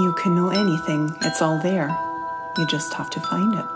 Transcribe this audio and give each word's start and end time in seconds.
You 0.00 0.14
can 0.14 0.34
know 0.34 0.48
anything, 0.48 1.14
it's 1.20 1.42
all 1.42 1.58
there. 1.58 1.88
You 2.56 2.66
just 2.68 2.94
have 2.94 3.10
to 3.10 3.20
find 3.20 3.54
it. 3.54 3.66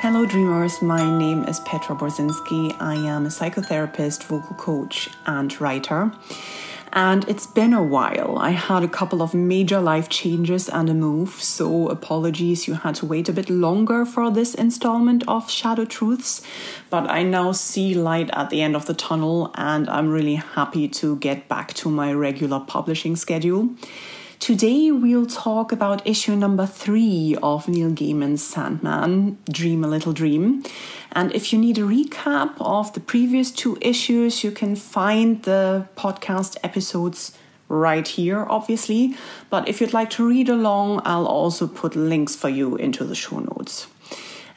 Hello, 0.00 0.24
dreamers. 0.24 0.80
My 0.80 1.04
name 1.18 1.44
is 1.44 1.60
Petra 1.60 1.94
Borzinski. 1.94 2.74
I 2.80 2.94
am 2.94 3.26
a 3.26 3.28
psychotherapist, 3.28 4.24
vocal 4.24 4.56
coach, 4.56 5.10
and 5.26 5.60
writer. 5.60 6.12
And 6.96 7.28
it's 7.28 7.46
been 7.46 7.74
a 7.74 7.82
while. 7.82 8.38
I 8.38 8.52
had 8.52 8.82
a 8.82 8.88
couple 8.88 9.20
of 9.20 9.34
major 9.34 9.82
life 9.82 10.08
changes 10.08 10.66
and 10.66 10.88
a 10.88 10.94
move, 10.94 11.28
so 11.42 11.90
apologies 11.90 12.66
you 12.66 12.72
had 12.72 12.94
to 12.94 13.04
wait 13.04 13.28
a 13.28 13.34
bit 13.34 13.50
longer 13.50 14.06
for 14.06 14.30
this 14.30 14.54
installment 14.54 15.22
of 15.28 15.50
Shadow 15.50 15.84
Truths. 15.84 16.40
But 16.88 17.10
I 17.10 17.22
now 17.22 17.52
see 17.52 17.92
light 17.92 18.30
at 18.32 18.48
the 18.48 18.62
end 18.62 18.74
of 18.74 18.86
the 18.86 18.94
tunnel, 18.94 19.50
and 19.56 19.90
I'm 19.90 20.08
really 20.08 20.36
happy 20.36 20.88
to 20.88 21.16
get 21.16 21.48
back 21.48 21.74
to 21.74 21.90
my 21.90 22.14
regular 22.14 22.60
publishing 22.60 23.14
schedule. 23.14 23.68
Today 24.46 24.92
we'll 24.92 25.26
talk 25.26 25.72
about 25.72 26.06
issue 26.06 26.36
number 26.36 26.66
three 26.66 27.36
of 27.42 27.66
Neil 27.66 27.90
Gaiman's 27.90 28.44
Sandman, 28.44 29.38
Dream 29.50 29.82
a 29.82 29.88
Little 29.88 30.12
Dream. 30.12 30.62
And 31.10 31.34
if 31.34 31.52
you 31.52 31.58
need 31.58 31.78
a 31.78 31.80
recap 31.80 32.54
of 32.60 32.92
the 32.92 33.00
previous 33.00 33.50
two 33.50 33.76
issues, 33.80 34.44
you 34.44 34.52
can 34.52 34.76
find 34.76 35.42
the 35.42 35.88
podcast 35.96 36.58
episodes 36.62 37.36
right 37.68 38.06
here, 38.06 38.46
obviously. 38.48 39.16
But 39.50 39.68
if 39.68 39.80
you'd 39.80 39.92
like 39.92 40.10
to 40.10 40.28
read 40.28 40.48
along, 40.48 41.02
I'll 41.04 41.26
also 41.26 41.66
put 41.66 41.96
links 41.96 42.36
for 42.36 42.48
you 42.48 42.76
into 42.76 43.02
the 43.02 43.16
show 43.16 43.40
notes. 43.40 43.88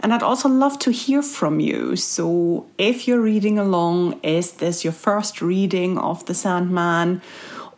And 0.01 0.13
I'd 0.13 0.21
also 0.21 0.49
love 0.49 0.77
to 0.79 0.91
hear 0.91 1.23
from 1.23 1.59
you. 1.59 1.95
So 1.95 2.67
if 2.77 3.07
you're 3.07 3.20
reading 3.20 3.57
along, 3.57 4.20
is 4.21 4.51
this 4.51 4.84
your 4.84 4.93
first 4.93 5.41
reading 5.41 5.98
of 5.98 6.27
The 6.27 6.35
Sandman? 6.35 7.23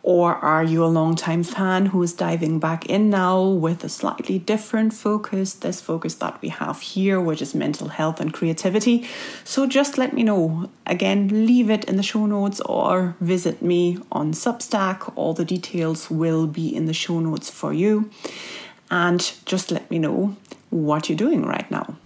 Or 0.04 0.34
are 0.34 0.64
you 0.64 0.84
a 0.84 0.86
long-time 0.86 1.44
fan 1.44 1.86
who 1.86 2.02
is 2.02 2.12
diving 2.12 2.58
back 2.58 2.86
in 2.86 3.08
now 3.08 3.40
with 3.44 3.84
a 3.84 3.88
slightly 3.88 4.36
different 4.38 4.92
focus, 4.92 5.52
this 5.54 5.80
focus 5.80 6.16
that 6.16 6.42
we 6.42 6.48
have 6.48 6.80
here, 6.80 7.20
which 7.20 7.40
is 7.40 7.54
mental 7.54 7.88
health 7.88 8.20
and 8.20 8.32
creativity? 8.32 9.06
So 9.44 9.66
just 9.66 9.98
let 9.98 10.12
me 10.12 10.24
know. 10.24 10.68
Again, 10.86 11.46
leave 11.46 11.70
it 11.70 11.84
in 11.84 11.96
the 11.96 12.02
show 12.02 12.26
notes 12.26 12.60
or 12.62 13.14
visit 13.20 13.62
me 13.62 13.98
on 14.10 14.32
Substack. 14.32 15.12
All 15.14 15.34
the 15.34 15.44
details 15.44 16.10
will 16.10 16.48
be 16.48 16.74
in 16.74 16.86
the 16.86 16.94
show 16.94 17.20
notes 17.20 17.48
for 17.48 17.72
you. 17.72 18.10
And 18.90 19.32
just 19.46 19.70
let 19.70 19.88
me 19.88 20.00
know 20.00 20.36
what 20.70 21.08
you're 21.08 21.16
doing 21.16 21.46
right 21.46 21.70
now. 21.70 21.96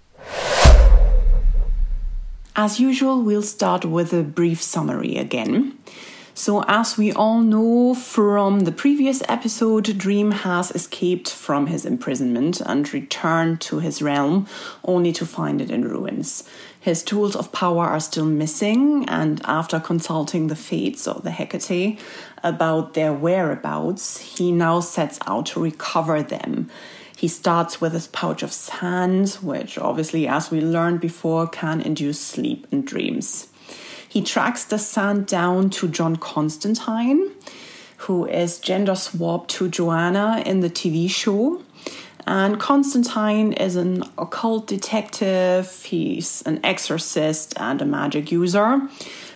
As 2.55 2.79
usual, 2.79 3.23
we'll 3.23 3.43
start 3.43 3.85
with 3.85 4.13
a 4.13 4.23
brief 4.23 4.63
summary 4.63 5.17
again. 5.17 5.79
So, 6.39 6.63
as 6.69 6.99
we 6.99 7.13
all 7.13 7.41
know 7.41 7.95
from 7.95 8.61
the 8.61 8.71
previous 8.71 9.23
episode, 9.27 9.97
Dream 9.97 10.33
has 10.33 10.71
escaped 10.71 11.31
from 11.31 11.69
his 11.69 11.87
imprisonment 11.87 12.61
and 12.61 12.93
returned 12.93 13.63
to 13.63 13.79
his 13.79 14.03
realm 14.03 14.47
only 14.85 15.15
to 15.15 15.25
find 15.25 15.63
it 15.63 15.71
in 15.71 15.89
ruins. 15.89 16.45
His 16.79 17.03
tools 17.03 17.35
of 17.37 17.53
power 17.53 17.87
are 17.87 18.01
still 18.01 18.27
missing, 18.27 19.09
and 19.09 19.41
after 19.47 19.81
consulting 19.81 20.49
the 20.49 20.57
fates 20.57 21.09
or 21.09 21.23
the 21.23 21.31
Hecate 21.31 21.99
about 22.45 22.93
their 22.93 23.15
whereabouts, 23.15 24.19
he 24.19 24.53
now 24.53 24.81
sets 24.81 25.19
out 25.27 25.47
to 25.47 25.63
recover 25.63 26.23
them. 26.23 26.69
He 27.17 27.29
starts 27.29 27.81
with 27.81 27.95
his 27.95 28.09
pouch 28.09 28.43
of 28.43 28.53
sand, 28.53 29.39
which 29.41 29.79
obviously, 29.79 30.29
as 30.29 30.51
we 30.51 30.61
learned 30.61 31.01
before, 31.01 31.49
can 31.49 31.81
induce 31.81 32.21
sleep 32.21 32.67
and 32.71 32.87
dreams. 32.87 33.49
He 34.17 34.23
tracks 34.23 34.65
the 34.65 34.79
sand 34.79 35.27
down 35.27 35.69
to 35.77 35.89
John 35.89 36.17
Constantine, 36.17 37.33
who 37.99 38.25
is 38.25 38.57
gender 38.57 38.95
swapped 38.95 39.51
to 39.57 39.69
Johanna 39.69 40.43
in 40.47 40.61
the 40.61 40.71
TV 40.71 41.11
show. 41.11 41.61
And 42.27 42.59
Constantine 42.59 43.53
is 43.53 43.77
an 43.77 44.05
occult 44.17 44.69
detective, 44.69 45.85
he's 45.85 46.41
an 46.47 46.61
exorcist 46.65 47.53
and 47.59 47.83
a 47.83 47.85
magic 47.85 48.33
user. 48.33 48.89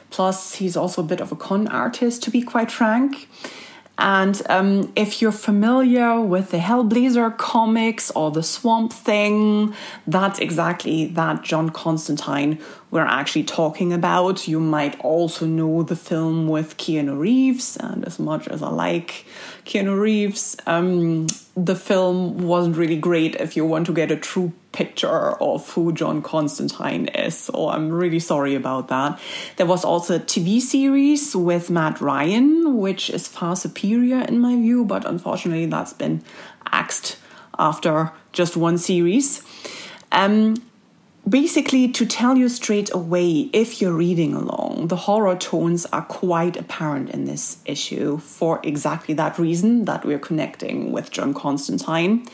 Plus, 0.08 0.54
he's 0.54 0.78
also 0.78 1.02
a 1.02 1.04
bit 1.04 1.20
of 1.20 1.30
a 1.30 1.36
con 1.36 1.68
artist, 1.68 2.22
to 2.22 2.30
be 2.30 2.40
quite 2.40 2.70
frank. 2.70 3.28
And 4.00 4.40
um, 4.48 4.90
if 4.96 5.20
you're 5.20 5.30
familiar 5.30 6.18
with 6.20 6.52
the 6.52 6.56
Hellblazer 6.56 7.36
comics 7.36 8.10
or 8.12 8.30
the 8.30 8.42
Swamp 8.42 8.94
Thing, 8.94 9.74
that's 10.06 10.38
exactly 10.38 11.04
that 11.06 11.42
John 11.42 11.68
Constantine 11.68 12.58
we're 12.90 13.02
actually 13.02 13.44
talking 13.44 13.92
about. 13.92 14.48
You 14.48 14.58
might 14.58 14.98
also 15.00 15.46
know 15.46 15.82
the 15.82 15.96
film 15.96 16.48
with 16.48 16.76
Keanu 16.76 17.18
Reeves, 17.18 17.76
and 17.76 18.04
as 18.04 18.18
much 18.18 18.48
as 18.48 18.62
I 18.62 18.70
like 18.70 19.26
Keanu 19.64 20.00
Reeves, 20.00 20.56
um, 20.66 21.26
the 21.54 21.76
film 21.76 22.38
wasn't 22.38 22.76
really 22.76 22.98
great 22.98 23.36
if 23.36 23.54
you 23.54 23.64
want 23.64 23.86
to 23.86 23.92
get 23.92 24.10
a 24.10 24.16
true 24.16 24.52
picture 24.72 25.32
of 25.42 25.68
who 25.72 25.92
John 25.92 26.22
Constantine 26.22 27.08
is. 27.08 27.36
So 27.36 27.68
I'm 27.68 27.90
really 27.90 28.20
sorry 28.20 28.54
about 28.54 28.88
that. 28.88 29.18
There 29.56 29.66
was 29.66 29.84
also 29.84 30.16
a 30.16 30.20
TV 30.20 30.60
series 30.60 31.34
with 31.34 31.70
Matt 31.70 32.00
Ryan, 32.00 32.76
which 32.76 33.10
is 33.10 33.26
far 33.26 33.56
superior 33.56 34.20
in 34.20 34.38
my 34.38 34.54
view, 34.56 34.84
but 34.84 35.04
unfortunately 35.04 35.66
that's 35.66 35.92
been 35.92 36.22
axed 36.66 37.18
after 37.58 38.12
just 38.32 38.56
one 38.56 38.78
series. 38.78 39.42
Um, 40.12 40.56
basically 41.28 41.88
to 41.88 42.06
tell 42.06 42.36
you 42.36 42.48
straight 42.48 42.92
away 42.92 43.50
if 43.52 43.80
you're 43.80 43.92
reading 43.92 44.34
along 44.34 44.88
the 44.88 44.96
horror 44.96 45.36
tones 45.36 45.84
are 45.86 46.02
quite 46.02 46.56
apparent 46.56 47.10
in 47.10 47.26
this 47.26 47.58
issue 47.66 48.16
for 48.18 48.58
exactly 48.64 49.14
that 49.14 49.38
reason 49.38 49.84
that 49.84 50.04
we're 50.04 50.18
connecting 50.18 50.90
with 50.92 51.10
john 51.10 51.34
constantine 51.34 52.24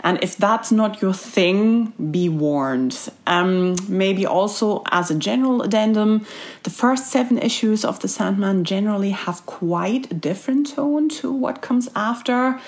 and 0.00 0.22
if 0.22 0.36
that's 0.36 0.70
not 0.70 1.02
your 1.02 1.12
thing 1.12 1.92
be 2.10 2.28
warned. 2.28 2.96
Um, 3.26 3.76
maybe 3.88 4.26
also 4.26 4.82
as 4.90 5.10
a 5.10 5.14
general 5.14 5.62
addendum 5.62 6.26
the 6.62 6.70
first 6.70 7.10
seven 7.10 7.38
issues 7.38 7.84
of 7.84 8.00
the 8.00 8.08
sandman 8.08 8.64
generally 8.64 9.10
have 9.10 9.44
quite 9.46 10.10
a 10.10 10.14
different 10.14 10.74
tone 10.74 11.08
to 11.10 11.32
what 11.32 11.62
comes 11.62 11.88
after. 11.94 12.60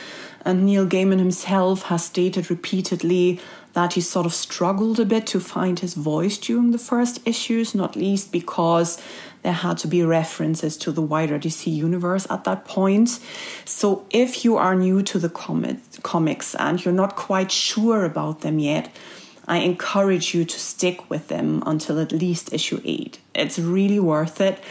And 0.45 0.65
neil 0.65 0.87
gaiman 0.87 1.19
himself 1.19 1.83
has 1.85 2.05
stated 2.05 2.51
repeatedly 2.51 3.41
that 3.73 3.93
he 3.93 4.01
sort 4.01 4.27
of 4.27 4.35
struggled 4.35 4.99
a 4.99 5.05
bit 5.05 5.27
to 5.29 5.41
find 5.41 5.79
his 5.79 5.95
voice 5.95 6.39
during 6.39 6.73
the 6.73 6.79
first 6.79 7.21
issues, 7.27 7.75
not 7.75 7.95
least 7.95 8.33
because 8.33 9.01
there 9.43 9.53
had 9.53 9.79
to 9.79 9.89
be 9.89 10.03
references 10.03 10.77
to 10.79 10.93
the 10.93 11.03
wider 11.03 11.39
DC 11.39 11.73
universe 11.73 12.27
at 12.31 12.45
that 12.45 12.65
point. 12.65 13.19
So 13.65 14.05
if 14.11 14.45
you 14.45 14.57
are 14.57 14.75
new 14.75 15.03
to 15.03 15.19
the 15.19 15.31
comics 15.31 16.55
and 16.55 16.85
you're 16.85 16.95
not 16.95 17.17
quite 17.17 17.51
sure 17.51 18.05
about 18.05 18.41
them 18.43 18.59
yet, 18.59 18.91
I 19.49 19.59
encourage 19.59 20.35
you 20.35 20.45
to 20.45 20.59
stick 20.61 21.11
with 21.11 21.29
them 21.29 21.63
until 21.67 21.99
at 21.99 22.13
least 22.13 22.53
issue 22.53 22.81
8. 22.85 23.19
It's 23.35 23.59
really 23.59 23.99
worth 23.99 24.41
it. 24.41 24.63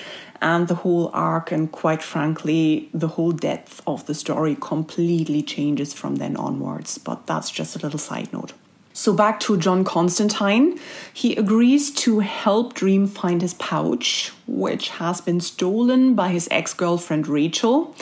And 0.42 0.70
the 0.70 0.76
whole 0.76 1.12
arc, 1.14 1.52
and 1.52 1.70
quite 1.70 2.02
frankly, 2.02 2.90
the 2.94 3.10
whole 3.10 3.34
depth 3.34 3.82
of 3.86 4.06
the 4.06 4.14
story 4.14 4.56
completely 4.62 5.42
changes 5.42 5.94
from 5.94 6.16
then 6.16 6.38
onwards. 6.38 6.98
But 6.98 7.28
that's 7.28 7.52
just 7.52 7.76
a 7.76 7.80
little 7.80 8.00
side 8.00 8.32
note. 8.32 8.54
So 9.00 9.14
back 9.14 9.40
to 9.42 9.56
John 9.56 9.86
Constantine. 9.86 10.78
He 11.14 11.34
agrees 11.38 11.90
to 12.04 12.20
help 12.20 12.74
Dream 12.74 13.08
find 13.08 13.42
his 13.42 13.54
pouch, 13.54 14.34
which 14.46 14.90
has 14.90 15.22
been 15.22 15.40
stolen 15.40 16.16
by 16.16 16.28
his 16.28 16.50
ex 16.52 16.74
girlfriend 16.74 17.26
Rachel. 17.30 17.96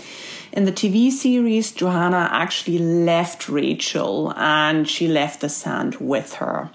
In 0.51 0.65
the 0.65 0.71
TV 0.71 1.11
series, 1.11 1.71
Johanna 1.71 2.29
actually 2.31 2.79
left 2.79 3.47
Rachel 3.47 4.33
and 4.35 4.89
she 4.89 5.07
left 5.07 5.41
the 5.41 5.49
sand 5.49 5.97
with 5.97 6.33
her. 6.41 6.71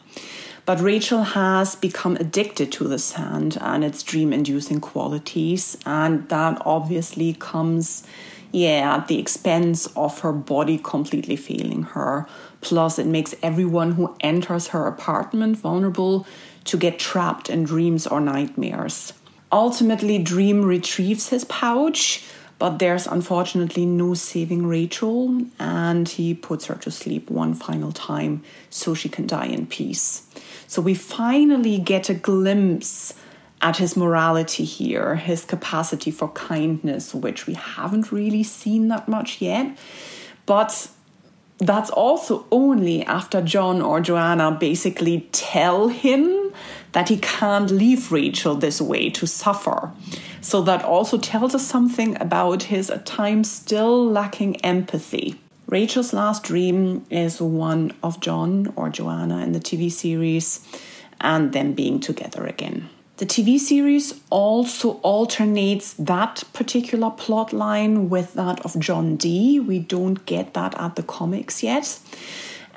But 0.66 0.80
Rachel 0.80 1.24
has 1.24 1.74
become 1.74 2.14
addicted 2.14 2.70
to 2.74 2.86
the 2.86 3.00
sand 3.00 3.58
and 3.60 3.82
its 3.82 4.04
dream 4.04 4.32
inducing 4.32 4.80
qualities, 4.80 5.76
and 5.84 6.28
that 6.28 6.62
obviously 6.64 7.32
comes, 7.32 8.06
yeah, 8.52 8.98
at 8.98 9.08
the 9.08 9.18
expense 9.18 9.86
of 9.96 10.20
her 10.20 10.32
body 10.32 10.78
completely 10.78 11.34
failing 11.34 11.82
her 11.82 12.28
Plus, 12.62 12.98
it 12.98 13.06
makes 13.06 13.34
everyone 13.42 13.92
who 13.92 14.16
enters 14.20 14.68
her 14.68 14.86
apartment 14.86 15.58
vulnerable 15.58 16.26
to 16.64 16.78
get 16.78 16.98
trapped 16.98 17.50
in 17.50 17.64
dreams 17.64 18.06
or 18.06 18.20
nightmares. 18.20 19.12
Ultimately, 19.50 20.18
Dream 20.18 20.64
retrieves 20.64 21.28
his 21.28 21.44
pouch, 21.44 22.24
but 22.58 22.78
there's 22.78 23.06
unfortunately 23.06 23.84
no 23.84 24.14
saving 24.14 24.66
Rachel, 24.66 25.44
and 25.58 26.08
he 26.08 26.32
puts 26.32 26.66
her 26.66 26.76
to 26.76 26.90
sleep 26.90 27.28
one 27.28 27.52
final 27.52 27.92
time 27.92 28.42
so 28.70 28.94
she 28.94 29.08
can 29.08 29.26
die 29.26 29.46
in 29.46 29.66
peace. 29.66 30.22
So 30.68 30.80
we 30.80 30.94
finally 30.94 31.78
get 31.78 32.08
a 32.08 32.14
glimpse 32.14 33.12
at 33.60 33.76
his 33.76 33.96
morality 33.96 34.64
here, 34.64 35.16
his 35.16 35.44
capacity 35.44 36.10
for 36.10 36.28
kindness, 36.28 37.14
which 37.14 37.46
we 37.46 37.54
haven't 37.54 38.12
really 38.12 38.42
seen 38.42 38.88
that 38.88 39.08
much 39.08 39.40
yet. 39.40 39.76
But 40.46 40.88
that's 41.66 41.90
also 41.90 42.44
only 42.50 43.04
after 43.04 43.40
John 43.40 43.82
or 43.82 44.00
Johanna 44.00 44.50
basically 44.58 45.28
tell 45.32 45.88
him 45.88 46.52
that 46.90 47.08
he 47.08 47.18
can't 47.18 47.70
leave 47.70 48.10
Rachel 48.10 48.54
this 48.54 48.80
way 48.80 49.10
to 49.10 49.26
suffer. 49.26 49.92
So 50.40 50.60
that 50.62 50.84
also 50.84 51.18
tells 51.18 51.54
us 51.54 51.66
something 51.66 52.20
about 52.20 52.64
his 52.64 52.90
at 52.90 53.06
times 53.06 53.50
still 53.50 54.04
lacking 54.04 54.56
empathy. 54.64 55.40
Rachel's 55.66 56.12
last 56.12 56.42
dream 56.42 57.06
is 57.08 57.40
one 57.40 57.92
of 58.02 58.20
John 58.20 58.72
or 58.76 58.90
Johanna 58.90 59.38
in 59.38 59.52
the 59.52 59.60
TV 59.60 59.90
series 59.90 60.66
and 61.20 61.52
them 61.52 61.74
being 61.74 62.00
together 62.00 62.44
again. 62.44 62.88
The 63.22 63.28
TV 63.28 63.56
series 63.56 64.20
also 64.30 64.94
alternates 65.02 65.92
that 65.92 66.42
particular 66.52 67.08
plot 67.08 67.52
line 67.52 68.10
with 68.10 68.34
that 68.34 68.58
of 68.64 68.76
John 68.80 69.14
Dee. 69.14 69.60
We 69.60 69.78
don't 69.78 70.26
get 70.26 70.54
that 70.54 70.74
at 70.76 70.96
the 70.96 71.04
comics 71.04 71.62
yet. 71.62 72.00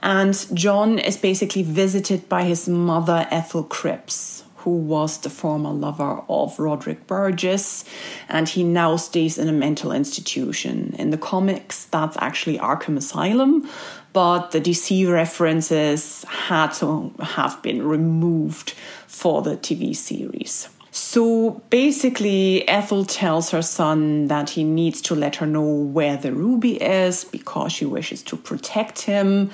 And 0.04 0.38
John 0.54 1.00
is 1.00 1.18
basically 1.18 1.64
visited 1.64 2.30
by 2.30 2.44
his 2.44 2.70
mother, 2.70 3.28
Ethel 3.32 3.64
Cripps, 3.64 4.44
who 4.58 4.78
was 4.78 5.18
the 5.18 5.32
former 5.32 5.72
lover 5.72 6.22
of 6.30 6.60
Roderick 6.60 7.08
Burgess, 7.08 7.84
and 8.30 8.48
he 8.48 8.64
now 8.64 8.98
stays 8.98 9.40
in 9.40 9.48
a 9.48 9.52
mental 9.52 9.92
institution. 9.92 10.96
In 11.00 11.10
the 11.10 11.18
comics, 11.18 11.86
that's 11.86 12.18
actually 12.20 12.60
Arkham 12.60 12.98
Asylum, 12.98 13.68
but 14.16 14.52
the 14.52 14.62
DC 14.62 15.12
references 15.12 16.24
had 16.24 16.72
to 16.72 17.14
have 17.20 17.62
been 17.62 17.86
removed 17.86 18.74
for 19.08 19.42
the 19.42 19.58
TV 19.58 19.94
series. 19.94 20.70
So 20.90 21.62
basically, 21.70 22.66
Ethel 22.70 23.04
tells 23.04 23.50
her 23.50 23.62
son 23.62 24.28
that 24.28 24.52
he 24.52 24.64
needs 24.64 25.02
to 25.02 25.16
let 25.16 25.36
her 25.36 25.46
know 25.46 25.68
where 25.70 26.16
the 26.16 26.32
ruby 26.32 26.82
is 26.82 27.26
because 27.26 27.74
she 27.74 27.84
wishes 27.84 28.24
to 28.24 28.38
protect 28.38 29.02
him 29.02 29.52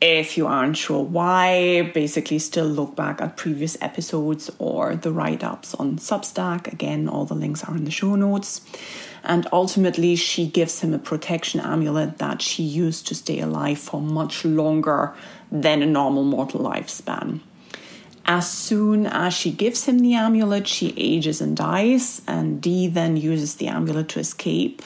if 0.00 0.36
you 0.36 0.46
aren't 0.46 0.76
sure 0.76 1.02
why, 1.02 1.90
basically 1.94 2.38
still 2.38 2.66
look 2.66 2.94
back 2.94 3.22
at 3.22 3.36
previous 3.36 3.80
episodes 3.80 4.50
or 4.58 4.96
the 4.96 5.10
write 5.10 5.42
ups 5.42 5.74
on 5.76 5.96
Substack. 5.96 6.70
Again, 6.70 7.08
all 7.08 7.24
the 7.24 7.34
links 7.34 7.64
are 7.64 7.74
in 7.74 7.84
the 7.84 7.90
show 7.90 8.14
notes. 8.14 8.60
And 9.24 9.46
ultimately, 9.52 10.16
she 10.16 10.46
gives 10.46 10.80
him 10.80 10.92
a 10.92 10.98
protection 10.98 11.58
amulet 11.58 12.18
that 12.18 12.42
she 12.42 12.62
used 12.62 13.06
to 13.08 13.14
stay 13.14 13.40
alive 13.40 13.78
for 13.78 14.00
much 14.00 14.44
longer 14.44 15.14
than 15.50 15.82
a 15.82 15.86
normal 15.86 16.24
mortal 16.24 16.60
lifespan. 16.60 17.40
As 18.26 18.50
soon 18.50 19.06
as 19.06 19.34
she 19.34 19.50
gives 19.50 19.84
him 19.84 19.98
the 19.98 20.14
amulet, 20.14 20.66
she 20.66 20.94
ages 20.96 21.40
and 21.40 21.56
dies, 21.56 22.22
and 22.26 22.60
Dee 22.60 22.86
then 22.86 23.16
uses 23.16 23.56
the 23.56 23.68
amulet 23.68 24.08
to 24.10 24.20
escape 24.20 24.82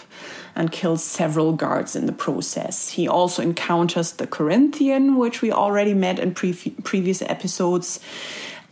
and 0.56 0.73
kills 0.73 1.05
several 1.05 1.52
guards 1.52 1.94
in 1.94 2.06
the 2.06 2.12
process. 2.12 2.90
He 2.90 3.06
also 3.06 3.43
encounters 3.43 4.12
the 4.12 4.26
Corinthian, 4.26 5.17
which 5.17 5.40
we 5.40 5.52
already 5.52 5.94
met 5.94 6.19
in 6.19 6.35
pre- 6.35 6.75
previous 6.82 7.23
episodes. 7.23 8.00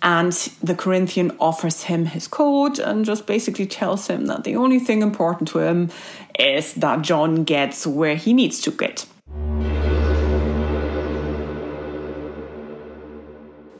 And 0.03 0.33
the 0.63 0.75
Corinthian 0.75 1.33
offers 1.41 1.85
him 1.85 2.07
his 2.07 2.29
code 2.29 2.79
and 2.79 3.05
just 3.05 3.27
basically 3.27 3.67
tells 3.67 4.07
him 4.07 4.27
that 4.27 4.45
the 4.45 4.57
only 4.57 4.79
thing 4.79 5.03
important 5.03 5.49
to 5.49 5.61
him 5.61 5.91
is 6.39 6.75
that 6.75 7.03
John 7.03 7.45
gets 7.45 7.87
where 7.87 8.17
he 8.17 8.33
needs 8.33 8.61
to 8.63 8.71
get. 8.71 9.07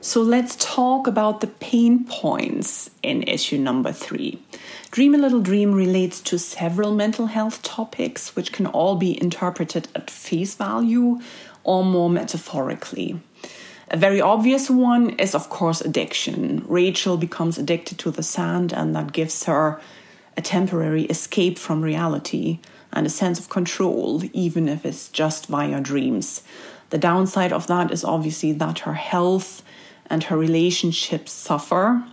So 0.01 0.23
let's 0.23 0.55
talk 0.57 1.09
about 1.09 1.41
the 1.41 1.49
pain 1.49 2.05
points 2.05 2.91
in 3.03 3.25
issue 3.25 3.59
number 3.59 3.91
three. 3.91 4.41
Dream 4.93 5.17
a 5.17 5.19
Little 5.19 5.41
Dream 5.41 5.73
relates 5.73 6.21
to 6.23 6.39
several 6.39 6.95
mental 6.95 7.27
health 7.27 7.61
topics, 7.63 8.37
which 8.37 8.53
can 8.53 8.67
all 8.67 8.95
be 8.95 9.21
interpreted 9.21 9.89
at 9.97 10.09
face 10.09 10.55
value 10.55 11.21
or 11.65 11.85
more 11.85 12.09
metaphorically. 12.09 13.21
A 13.89 13.97
very 13.97 14.21
obvious 14.21 14.69
one 14.69 15.11
is, 15.11 15.33
of 15.33 15.49
course, 15.49 15.81
addiction. 15.81 16.65
Rachel 16.67 17.17
becomes 17.17 17.57
addicted 17.57 17.99
to 18.01 18.11
the 18.11 18.23
sand, 18.23 18.73
and 18.73 18.97
that 18.97 19.13
gives 19.13 19.45
her 19.45 19.81
a 20.37 20.43
temporary 20.43 21.05
escape 21.05 21.57
from 21.57 21.83
reality 21.83 22.59
and 22.93 23.07
a 23.07 23.11
sense 23.11 23.39
of 23.39 23.49
control, 23.49 24.23
even 24.33 24.69
if 24.69 24.85
it's 24.85 25.09
just 25.09 25.47
via 25.47 25.81
dreams. 25.81 26.43
The 26.91 26.99
downside 26.99 27.53
of 27.53 27.69
that 27.69 27.93
is 27.93 28.03
obviously 28.03 28.51
that 28.53 28.81
her 28.81 28.95
health 28.95 29.63
and 30.11 30.25
her 30.25 30.37
relationships 30.37 31.31
suffer, 31.31 32.05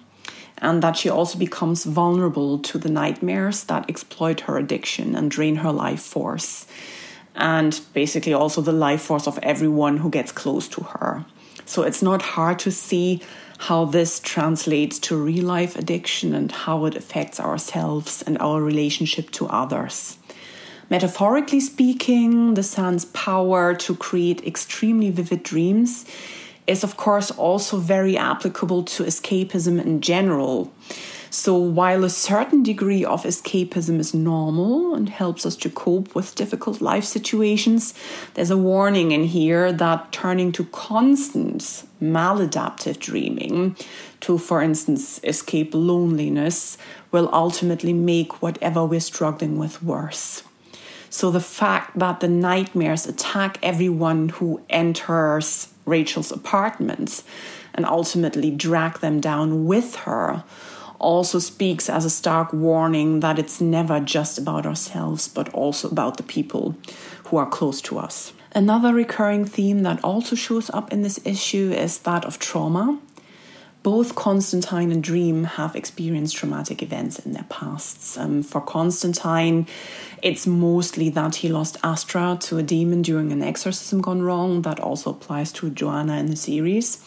and 0.60 0.84
that 0.84 0.96
she 0.96 1.10
also 1.10 1.40
becomes 1.40 1.86
vulnerable 1.86 2.60
to 2.60 2.78
the 2.78 2.90
nightmares 2.90 3.64
that 3.64 3.90
exploit 3.90 4.42
her 4.42 4.60
addiction 4.60 5.16
and 5.16 5.31
drain 5.31 5.58
her 5.58 5.72
life 5.72 6.02
force, 6.02 6.68
and 7.36 7.81
basically 7.94 8.34
also 8.34 8.62
the 8.62 8.72
life 8.72 9.02
force 9.02 9.28
of 9.28 9.40
everyone 9.42 9.98
who 9.98 10.10
gets 10.12 10.31
close 10.31 10.68
to 10.68 10.81
her. 10.84 11.25
So 11.65 11.83
it's 11.83 12.01
not 12.01 12.21
hard 12.21 12.60
to 12.60 12.71
see 12.71 13.21
how 13.60 13.86
this 13.86 14.19
translates 14.19 15.00
to 15.00 15.15
real 15.15 15.45
life 15.45 15.75
addiction 15.77 16.33
and 16.33 16.51
how 16.51 16.86
it 16.86 16.95
affects 16.95 17.39
ourselves 17.39 18.21
and 18.24 18.38
our 18.39 18.62
relationship 18.62 19.31
to 19.31 19.48
others. 19.48 20.18
Metaphorically 20.89 21.62
speaking, 21.62 22.56
the 22.56 22.63
sun's 22.63 23.06
power 23.06 23.74
to 23.74 23.95
create 23.95 24.45
extremely 24.45 25.10
vivid 25.10 25.44
dreams 25.44 26.06
is, 26.68 26.83
of 26.83 26.98
course, 26.98 27.31
also 27.31 27.77
very 27.77 28.18
applicable 28.18 28.83
to 28.83 29.04
escapism 29.04 29.83
in 29.83 30.01
general. 30.01 30.71
So, 31.35 31.56
while 31.56 32.03
a 32.03 32.12
certain 32.12 32.62
degree 32.62 33.03
of 33.03 33.24
escapism 33.24 33.97
is 33.97 34.13
normal 34.13 34.94
and 34.94 35.09
helps 35.09 35.47
us 35.47 35.56
to 35.56 35.69
cope 35.71 36.13
with 36.13 36.35
difficult 36.35 36.80
life 36.80 37.03
situations, 37.03 37.95
there's 38.35 38.51
a 38.51 38.56
warning 38.56 39.12
in 39.12 39.24
here 39.24 39.74
that 39.74 40.12
turning 40.12 40.51
to 40.51 40.65
constant 40.65 41.85
maladaptive 42.00 43.00
dreaming 43.00 43.75
to, 44.19 44.38
for 44.38 44.62
instance, 44.62 45.19
escape 45.24 45.71
loneliness 45.74 46.77
will 47.12 47.31
ultimately 47.33 47.94
make 47.94 48.44
whatever 48.44 48.86
we're 48.86 49.00
struggling 49.00 49.57
with 49.57 49.81
worse. 49.81 50.44
So, 51.09 51.31
the 51.31 51.39
fact 51.39 51.97
that 51.97 52.19
the 52.19 52.27
nightmares 52.27 53.07
attack 53.07 53.57
everyone 53.63 54.29
who 54.29 54.62
enters 54.69 55.74
Rachel's 55.88 56.31
apartments 56.31 57.24
and 57.74 57.88
ultimately 57.88 58.51
drag 58.51 59.00
them 59.00 59.19
down 59.19 59.65
with 59.65 59.95
her 59.95 60.44
also 61.00 61.40
speaks 61.40 61.90
as 61.90 62.06
a 62.06 62.10
stark 62.10 62.54
warning 62.54 63.19
that 63.19 63.40
it's 63.40 63.60
never 63.60 64.00
just 64.00 64.38
about 64.38 64.66
ourselves, 64.66 65.28
but 65.28 65.54
also 65.54 65.90
about 65.90 66.18
the 66.18 66.24
people 66.24 66.75
who 67.25 67.38
are 67.38 67.50
close 67.50 67.81
to 67.81 68.00
us. 68.00 68.34
Another 68.56 68.94
recurring 68.94 69.45
theme 69.45 69.84
that 69.84 70.04
also 70.04 70.36
shows 70.36 70.69
up 70.69 70.94
in 70.94 71.01
this 71.01 71.19
issue 71.25 71.72
is 71.72 72.00
that 72.00 72.25
of 72.25 72.40
trauma 72.40 73.00
both 73.84 74.16
Constantine 74.16 74.94
and 74.94 75.04
Dream 75.04 75.44
have 75.44 75.75
experienced 75.75 76.38
traumatic 76.38 76.81
events 76.81 77.19
in 77.19 77.34
their 77.34 77.46
pasts. 77.50 78.18
Um, 78.18 78.42
for 78.42 78.62
Constantine, 78.62 79.67
it's 80.22 80.48
mostly 80.48 81.10
that 81.10 81.36
he 81.36 81.50
lost 81.50 81.77
Astra 81.84 82.38
to 82.44 82.58
a 82.58 82.63
demon 82.63 83.01
during 83.01 83.34
an 83.34 83.44
exorcism 83.44 84.00
gone 84.00 84.22
wrong. 84.22 84.62
That 84.62 84.79
also 84.79 85.12
applies 85.12 85.51
to 85.53 85.70
Johanna 85.70 86.17
in 86.17 86.27
the 86.27 86.38
series. 86.38 87.03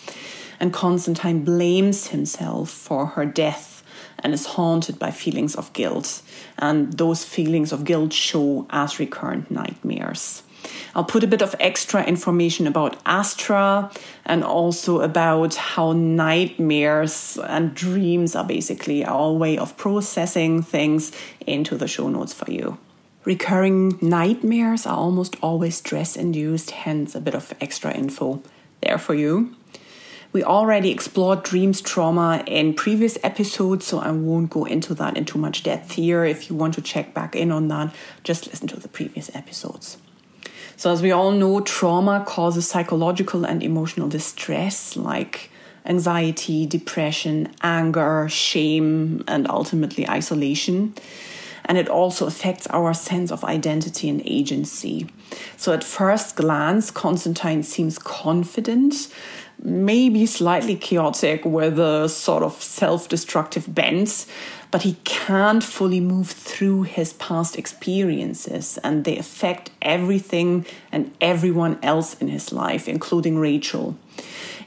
And 0.61 0.73
Constantine 0.73 1.45
blames 1.45 2.09
himself 2.09 2.71
for 2.71 3.07
her 3.07 3.25
death 3.25 3.76
and 4.21 4.33
is 4.33 4.47
haunted 4.47 4.99
by 4.99 5.11
feelings 5.11 5.55
of 5.55 5.73
guilt. 5.73 6.23
And 6.59 6.93
those 6.95 7.25
feelings 7.25 7.73
of 7.73 7.85
guilt 7.85 8.13
show 8.13 8.67
as 8.71 8.99
recurrent 8.99 9.51
nightmares. 9.51 10.43
I'll 10.95 11.05
put 11.05 11.23
a 11.23 11.29
bit 11.29 11.43
of 11.43 11.55
extra 11.61 12.05
information 12.05 12.67
about 12.67 12.97
Astra 13.05 13.91
and 14.25 14.43
also 14.43 15.01
about 15.01 15.55
how 15.55 15.93
nightmares 15.93 17.39
and 17.47 17.75
dreams 17.75 18.35
are 18.35 18.45
basically 18.45 19.05
our 19.05 19.33
way 19.33 19.59
of 19.59 19.77
processing 19.77 20.63
things 20.63 21.13
into 21.47 21.77
the 21.77 21.87
show 21.87 22.09
notes 22.09 22.33
for 22.33 22.51
you. 22.51 22.79
Recurring 23.25 23.99
nightmares 24.01 24.87
are 24.87 24.97
almost 24.97 25.37
always 25.43 25.77
stress 25.77 26.17
induced, 26.17 26.71
hence, 26.71 27.15
a 27.15 27.21
bit 27.21 27.35
of 27.35 27.53
extra 27.61 27.93
info 27.93 28.43
there 28.81 28.99
for 28.99 29.15
you. 29.15 29.55
We 30.37 30.45
already 30.45 30.91
explored 30.91 31.45
dreams 31.45 31.81
trauma 31.81 32.45
in 32.47 32.75
previous 32.75 33.17
episodes, 33.23 33.87
so 33.87 34.01
I 34.01 34.11
won't 34.11 34.51
go 34.51 34.67
into 34.67 34.93
that 34.97 35.17
in 35.17 35.25
too 35.25 35.39
much 35.39 35.63
depth 35.63 35.93
here. 35.93 36.27
If 36.27 36.51
you 36.51 36.57
want 36.57 36.75
to 36.75 36.83
check 36.83 37.15
back 37.15 37.35
in 37.35 37.51
on 37.51 37.69
that, 37.69 37.95
just 38.23 38.47
listen 38.47 38.69
to 38.69 38.79
the 38.79 38.89
previous 38.89 39.35
episodes. 39.35 39.97
So, 40.77 40.93
as 40.93 41.01
we 41.01 41.11
all 41.11 41.31
know, 41.31 41.61
trauma 41.61 42.23
causes 42.27 42.69
psychological 42.69 43.47
and 43.47 43.63
emotional 43.63 44.11
distress 44.11 44.95
like 44.95 45.49
anxiety, 45.87 46.67
depression, 46.67 47.55
anger, 47.63 48.29
shame, 48.29 49.25
and 49.27 49.49
ultimately 49.49 50.07
isolation. 50.07 50.93
And 51.65 51.79
it 51.79 51.89
also 51.89 52.27
affects 52.27 52.67
our 52.69 52.93
sense 52.93 53.33
of 53.33 53.43
identity 53.43 54.11
and 54.11 54.21
agency. 54.27 55.09
So, 55.57 55.73
at 55.73 55.83
first 55.83 56.37
glance, 56.37 56.91
Constantine 56.91 57.63
seems 57.63 57.99
confident, 57.99 59.09
maybe 59.63 60.27
slightly 60.27 60.77
chaotic 60.77 61.45
with 61.45 61.79
a 61.79 62.09
sort 62.09 62.43
of 62.43 62.61
self 62.63 63.09
destructive 63.09 63.75
bent, 63.75 64.27
but 64.71 64.83
he 64.83 64.95
can't 65.05 65.63
fully 65.63 66.01
move 66.01 66.31
through 66.31 66.83
his 66.83 67.13
past 67.15 67.57
experiences 67.57 68.79
and 68.85 69.05
they 69.05 69.17
affect 69.19 69.71
everything 69.83 70.67
and 70.93 71.15
everyone 71.21 71.79
else 71.83 72.15
in 72.15 72.29
his 72.29 72.53
life, 72.53 72.89
including 72.89 73.39
Rachel. 73.39 73.97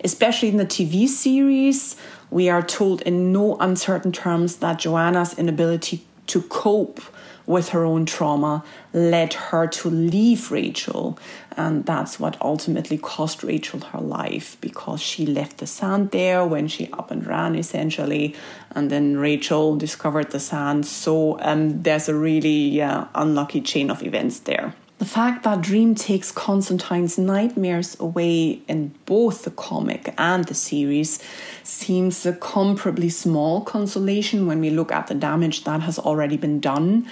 Especially 0.04 0.48
in 0.48 0.58
the 0.58 0.66
TV 0.66 1.08
series, 1.08 1.96
we 2.32 2.50
are 2.50 2.62
told 2.62 3.02
in 3.02 3.34
no 3.34 3.58
uncertain 3.58 4.12
terms 4.12 4.58
that 4.58 4.80
Johanna's 4.80 5.38
inability 5.38 6.06
to 6.28 6.42
cope 6.44 7.02
with 7.50 7.70
her 7.70 7.84
own 7.84 8.06
trauma 8.06 8.64
led 8.94 9.34
her 9.34 9.66
to 9.66 9.90
leave 9.90 10.52
Rachel. 10.52 11.18
And 11.58 11.84
that's 11.84 12.20
what 12.20 12.40
ultimately 12.42 13.00
cost 13.00 13.44
Rachel 13.44 13.80
her 13.80 14.00
life 14.00 14.56
because 14.62 15.02
she 15.02 15.26
left 15.26 15.58
the 15.58 15.66
sand 15.66 16.12
there 16.12 16.46
when 16.46 16.68
she 16.68 16.92
up 16.94 17.10
and 17.10 17.26
ran 17.26 17.56
essentially. 17.56 18.36
And 18.76 18.92
then 18.92 19.18
Rachel 19.18 19.76
discovered 19.76 20.30
the 20.30 20.40
sand. 20.40 20.86
So 20.86 21.40
um, 21.42 21.82
there's 21.82 22.08
a 22.08 22.14
really 22.14 22.84
uh, 22.84 23.06
unlucky 23.16 23.62
chain 23.62 23.90
of 23.90 24.04
events 24.04 24.42
there. 24.42 24.76
The 25.00 25.06
fact 25.06 25.44
that 25.44 25.62
Dream 25.62 25.96
takes 25.96 26.30
Constantine's 26.30 27.18
nightmares 27.18 27.98
away 28.02 28.62
in 28.68 28.94
both 29.06 29.44
the 29.44 29.52
comic 29.52 30.14
and 30.18 30.44
the 30.44 30.54
series 30.54 31.20
seems 31.64 32.26
a 32.26 32.34
comparably 32.34 33.10
small 33.10 33.62
consolation 33.62 34.46
when 34.46 34.60
we 34.60 34.70
look 34.70 34.92
at 34.92 35.08
the 35.08 35.16
damage 35.16 35.64
that 35.64 35.80
has 35.84 35.98
already 36.00 36.36
been 36.36 36.60
done. 36.60 37.08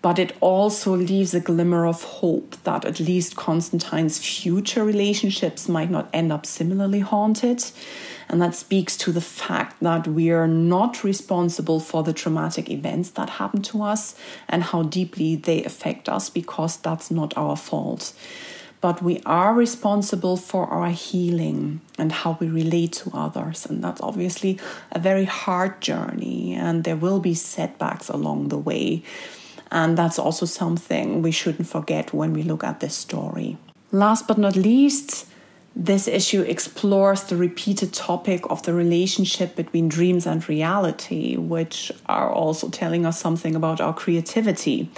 But 0.00 0.20
it 0.20 0.36
also 0.38 0.94
leaves 0.94 1.34
a 1.34 1.40
glimmer 1.40 1.86
of 1.86 2.04
hope 2.04 2.54
that 2.62 2.84
at 2.84 3.00
least 3.00 3.34
Constantine's 3.34 4.24
future 4.24 4.84
relationships 4.84 5.68
might 5.68 5.90
not 5.90 6.08
end 6.12 6.30
up 6.30 6.46
similarly 6.46 7.00
haunted. 7.00 7.64
And 8.28 8.40
that 8.40 8.54
speaks 8.54 8.96
to 8.98 9.12
the 9.12 9.20
fact 9.20 9.80
that 9.80 10.06
we 10.06 10.30
are 10.30 10.48
not 10.48 11.04
responsible 11.04 11.80
for 11.80 12.02
the 12.02 12.12
traumatic 12.12 12.70
events 12.70 13.10
that 13.10 13.30
happen 13.30 13.62
to 13.62 13.82
us 13.82 14.14
and 14.48 14.62
how 14.62 14.82
deeply 14.82 15.36
they 15.36 15.64
affect 15.64 16.08
us 16.08 16.30
because 16.30 16.76
that's 16.76 17.10
not 17.10 17.36
our 17.36 17.56
fault. 17.56 18.12
But 18.80 19.02
we 19.02 19.22
are 19.24 19.54
responsible 19.54 20.36
for 20.36 20.66
our 20.66 20.90
healing 20.90 21.80
and 21.98 22.12
how 22.12 22.36
we 22.38 22.48
relate 22.48 22.92
to 22.92 23.10
others. 23.14 23.64
And 23.64 23.82
that's 23.82 24.02
obviously 24.02 24.58
a 24.92 24.98
very 24.98 25.24
hard 25.24 25.80
journey, 25.80 26.54
and 26.54 26.84
there 26.84 26.96
will 26.96 27.18
be 27.18 27.32
setbacks 27.32 28.10
along 28.10 28.48
the 28.48 28.58
way. 28.58 29.02
And 29.70 29.96
that's 29.96 30.18
also 30.18 30.44
something 30.44 31.22
we 31.22 31.30
shouldn't 31.30 31.66
forget 31.66 32.12
when 32.12 32.34
we 32.34 32.42
look 32.42 32.62
at 32.62 32.80
this 32.80 32.94
story. 32.94 33.56
Last 33.90 34.28
but 34.28 34.36
not 34.36 34.54
least, 34.54 35.26
this 35.76 36.06
issue 36.06 36.42
explores 36.42 37.24
the 37.24 37.36
repeated 37.36 37.92
topic 37.92 38.44
of 38.48 38.62
the 38.62 38.72
relationship 38.72 39.56
between 39.56 39.88
dreams 39.88 40.24
and 40.24 40.48
reality, 40.48 41.36
which 41.36 41.90
are 42.06 42.30
also 42.30 42.68
telling 42.68 43.04
us 43.04 43.18
something 43.18 43.56
about 43.56 43.80
our 43.80 43.92
creativity 43.92 44.88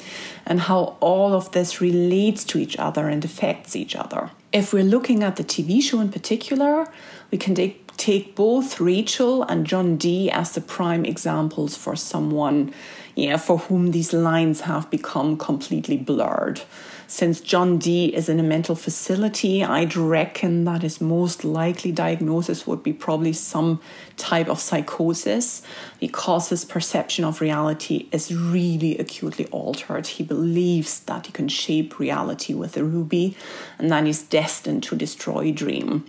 and 0.45 0.61
how 0.61 0.97
all 1.01 1.33
of 1.33 1.51
this 1.53 1.81
relates 1.81 2.45
to 2.45 2.59
each 2.59 2.77
other 2.77 3.09
and 3.09 3.25
affects 3.25 3.75
each 3.75 3.97
other. 3.97 4.31
If 4.53 4.75
we're 4.75 4.85
looking 4.85 5.23
at 5.23 5.37
the 5.37 5.45
TV 5.45 5.81
show 5.83 6.01
in 6.01 6.11
particular, 6.11 6.87
we 7.31 7.39
can 7.39 7.55
take, 7.55 7.97
take 7.97 8.37
both 8.37 8.79
Rachel 8.79 9.45
and 9.45 9.67
John 9.67 9.97
Dee 9.97 10.31
as 10.31 10.53
the 10.53 10.61
prime 10.61 11.07
examples 11.07 11.75
for 11.75 11.97
someone 11.97 12.75
yeah, 13.17 13.39
for 13.39 13.57
whom 13.57 13.93
these 13.93 14.13
lines 14.13 14.61
have 14.61 14.91
become 14.91 15.39
completely 15.39 15.97
blurred 15.97 16.61
since 17.09 17.41
John 17.41 17.79
Dee 17.79 18.07
is 18.07 18.29
in 18.29 18.41
a 18.41 18.43
mental 18.43 18.75
facility, 18.75 19.63
I'd 19.63 19.95
reckon 19.97 20.65
that 20.65 20.83
his 20.83 21.01
most 21.01 21.45
likely 21.45 21.93
diagnosis 21.93 22.67
would 22.67 22.83
be 22.83 22.93
probably 22.93 23.33
some 23.33 23.81
type 24.17 24.49
of 24.49 24.59
psychosis 24.59 25.63
because 26.01 26.49
his 26.49 26.65
perception 26.65 27.25
of 27.25 27.41
reality 27.41 28.09
is 28.11 28.35
really 28.35 28.99
acutely 28.99 29.47
altered. 29.47 30.07
He 30.07 30.25
believes 30.25 31.01
that 31.01 31.27
he 31.27 31.33
can 31.33 31.49
shape 31.49 31.99
reality 31.99 32.55
with 32.55 32.77
a 32.77 32.83
ruby 32.85 33.37
and 33.79 33.91
that 33.93 34.05
he's 34.05 34.23
destined 34.23 34.83
to 34.85 34.97
destroy 34.97 35.53
Dream. 35.53 36.05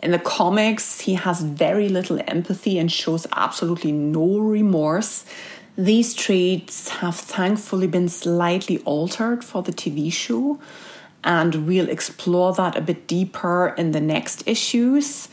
In 0.00 0.12
the 0.12 0.18
comics, 0.20 1.00
he 1.00 1.14
has 1.14 1.42
very 1.42 1.88
little 1.88 2.20
empathy 2.28 2.78
and 2.78 2.90
shows 2.90 3.26
absolutely 3.32 3.90
no 3.90 4.38
remorse. 4.38 5.24
These 5.78 6.14
traits 6.14 6.88
have 6.88 7.14
thankfully 7.14 7.86
been 7.86 8.08
slightly 8.08 8.78
altered 8.78 9.44
for 9.44 9.62
the 9.62 9.70
TV 9.70 10.12
show, 10.12 10.58
and 11.22 11.68
we'll 11.68 11.88
explore 11.88 12.52
that 12.54 12.76
a 12.76 12.80
bit 12.80 13.06
deeper 13.06 13.76
in 13.78 13.92
the 13.92 14.00
next 14.00 14.42
issues. 14.44 15.28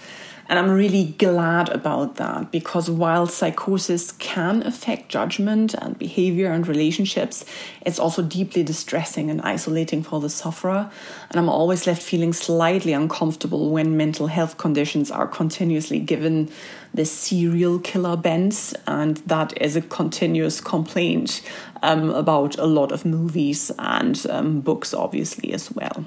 And 0.47 0.59
I'm 0.59 0.69
really 0.69 1.15
glad 1.17 1.69
about 1.69 2.17
that 2.17 2.51
because 2.51 2.87
while 2.87 3.25
psychosis 3.25 4.11
can 4.11 4.61
affect 4.61 5.09
judgment 5.09 5.73
and 5.73 5.97
behavior 5.97 6.51
and 6.51 6.67
relationships, 6.67 7.45
it's 7.81 7.97
also 7.97 8.21
deeply 8.21 8.61
distressing 8.61 9.31
and 9.31 9.41
isolating 9.41 10.03
for 10.03 10.19
the 10.19 10.29
sufferer. 10.29 10.91
And 11.31 11.39
I'm 11.39 11.49
always 11.49 11.87
left 11.87 12.03
feeling 12.03 12.31
slightly 12.31 12.93
uncomfortable 12.93 13.71
when 13.71 13.97
mental 13.97 14.27
health 14.27 14.57
conditions 14.57 15.09
are 15.09 15.27
continuously 15.27 15.99
given 15.99 16.51
the 16.93 17.05
serial 17.05 17.79
killer 17.79 18.15
bent. 18.15 18.73
And 18.85 19.17
that 19.25 19.59
is 19.59 19.75
a 19.75 19.81
continuous 19.81 20.61
complaint 20.61 21.41
um, 21.81 22.11
about 22.11 22.55
a 22.59 22.65
lot 22.65 22.91
of 22.91 23.03
movies 23.03 23.71
and 23.79 24.23
um, 24.29 24.61
books, 24.61 24.93
obviously, 24.93 25.53
as 25.53 25.71
well. 25.71 26.05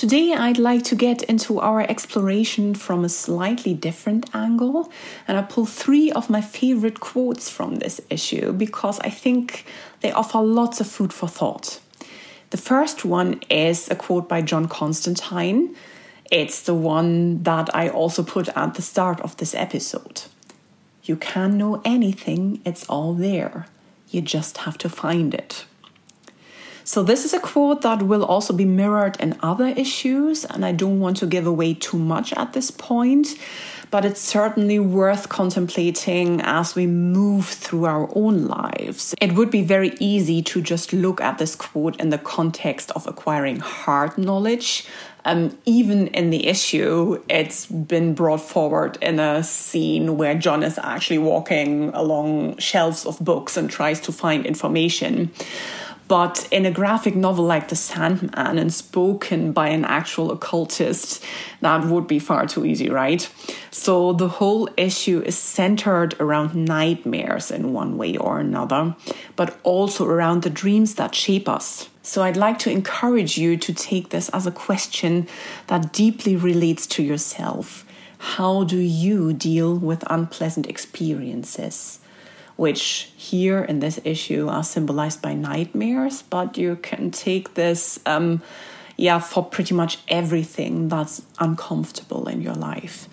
Today, 0.00 0.32
I'd 0.32 0.56
like 0.56 0.82
to 0.84 0.94
get 0.94 1.24
into 1.24 1.60
our 1.60 1.82
exploration 1.82 2.74
from 2.74 3.04
a 3.04 3.08
slightly 3.10 3.74
different 3.74 4.34
angle, 4.34 4.90
and 5.28 5.36
I 5.36 5.42
pull 5.42 5.66
three 5.66 6.10
of 6.10 6.30
my 6.30 6.40
favorite 6.40 7.00
quotes 7.00 7.50
from 7.50 7.74
this 7.74 8.00
issue 8.08 8.52
because 8.52 8.98
I 9.00 9.10
think 9.10 9.66
they 10.00 10.10
offer 10.10 10.40
lots 10.40 10.80
of 10.80 10.86
food 10.86 11.12
for 11.12 11.28
thought. 11.28 11.80
The 12.48 12.56
first 12.56 13.04
one 13.04 13.42
is 13.50 13.90
a 13.90 13.94
quote 13.94 14.26
by 14.26 14.40
John 14.40 14.68
Constantine. 14.68 15.76
It's 16.30 16.62
the 16.62 16.72
one 16.72 17.42
that 17.42 17.68
I 17.76 17.90
also 17.90 18.22
put 18.22 18.48
at 18.56 18.76
the 18.76 18.82
start 18.82 19.20
of 19.20 19.36
this 19.36 19.54
episode. 19.54 20.22
You 21.04 21.16
can 21.16 21.58
know 21.58 21.82
anything, 21.84 22.62
it's 22.64 22.86
all 22.88 23.12
there. 23.12 23.66
You 24.08 24.22
just 24.22 24.56
have 24.64 24.78
to 24.78 24.88
find 24.88 25.34
it. 25.34 25.66
So, 26.90 27.04
this 27.04 27.24
is 27.24 27.32
a 27.32 27.38
quote 27.38 27.82
that 27.82 28.02
will 28.02 28.24
also 28.24 28.52
be 28.52 28.64
mirrored 28.64 29.16
in 29.20 29.38
other 29.44 29.68
issues, 29.68 30.44
and 30.44 30.64
I 30.64 30.72
don't 30.72 30.98
want 30.98 31.18
to 31.18 31.26
give 31.26 31.46
away 31.46 31.74
too 31.74 31.96
much 31.96 32.32
at 32.32 32.52
this 32.52 32.72
point, 32.72 33.36
but 33.92 34.04
it's 34.04 34.20
certainly 34.20 34.80
worth 34.80 35.28
contemplating 35.28 36.40
as 36.40 36.74
we 36.74 36.88
move 36.88 37.46
through 37.46 37.84
our 37.84 38.10
own 38.16 38.48
lives. 38.48 39.14
It 39.20 39.36
would 39.36 39.52
be 39.52 39.62
very 39.62 39.94
easy 40.00 40.42
to 40.42 40.60
just 40.60 40.92
look 40.92 41.20
at 41.20 41.38
this 41.38 41.54
quote 41.54 41.94
in 42.00 42.10
the 42.10 42.18
context 42.18 42.90
of 42.96 43.06
acquiring 43.06 43.60
hard 43.60 44.18
knowledge. 44.18 44.84
Um, 45.24 45.56
even 45.66 46.08
in 46.08 46.30
the 46.30 46.48
issue, 46.48 47.22
it's 47.28 47.66
been 47.66 48.14
brought 48.14 48.40
forward 48.40 48.98
in 49.00 49.20
a 49.20 49.44
scene 49.44 50.16
where 50.16 50.34
John 50.34 50.64
is 50.64 50.76
actually 50.76 51.18
walking 51.18 51.90
along 51.90 52.58
shelves 52.58 53.06
of 53.06 53.20
books 53.20 53.56
and 53.56 53.70
tries 53.70 54.00
to 54.00 54.12
find 54.12 54.44
information. 54.44 55.30
But 56.10 56.48
in 56.50 56.66
a 56.66 56.72
graphic 56.72 57.14
novel 57.14 57.44
like 57.44 57.68
The 57.68 57.76
Sandman 57.76 58.58
and 58.58 58.74
spoken 58.74 59.52
by 59.52 59.68
an 59.68 59.84
actual 59.84 60.32
occultist, 60.32 61.22
that 61.60 61.86
would 61.86 62.08
be 62.08 62.18
far 62.18 62.48
too 62.48 62.66
easy, 62.66 62.90
right? 62.90 63.30
So 63.70 64.12
the 64.12 64.26
whole 64.26 64.68
issue 64.76 65.22
is 65.24 65.38
centered 65.38 66.16
around 66.18 66.56
nightmares 66.56 67.52
in 67.52 67.72
one 67.72 67.96
way 67.96 68.16
or 68.16 68.40
another, 68.40 68.96
but 69.36 69.60
also 69.62 70.04
around 70.04 70.42
the 70.42 70.50
dreams 70.50 70.96
that 70.96 71.14
shape 71.14 71.48
us. 71.48 71.88
So 72.02 72.24
I'd 72.24 72.36
like 72.36 72.58
to 72.60 72.72
encourage 72.72 73.38
you 73.38 73.56
to 73.58 73.72
take 73.72 74.08
this 74.08 74.30
as 74.30 74.48
a 74.48 74.50
question 74.50 75.28
that 75.68 75.92
deeply 75.92 76.34
relates 76.34 76.88
to 76.88 77.04
yourself. 77.04 77.86
How 78.18 78.64
do 78.64 78.78
you 78.78 79.32
deal 79.32 79.76
with 79.76 80.02
unpleasant 80.10 80.66
experiences? 80.66 82.00
Which 82.60 83.08
here 83.16 83.64
in 83.64 83.80
this 83.80 83.98
issue 84.04 84.46
are 84.46 84.62
symbolized 84.62 85.22
by 85.22 85.32
nightmares, 85.32 86.20
but 86.20 86.58
you 86.58 86.76
can 86.76 87.10
take 87.10 87.54
this, 87.54 87.98
um, 88.04 88.42
yeah, 88.98 89.18
for 89.18 89.42
pretty 89.42 89.72
much 89.72 89.96
everything 90.08 90.86
that's 90.86 91.22
uncomfortable 91.38 92.28
in 92.28 92.42
your 92.42 92.52
life. 92.52 93.08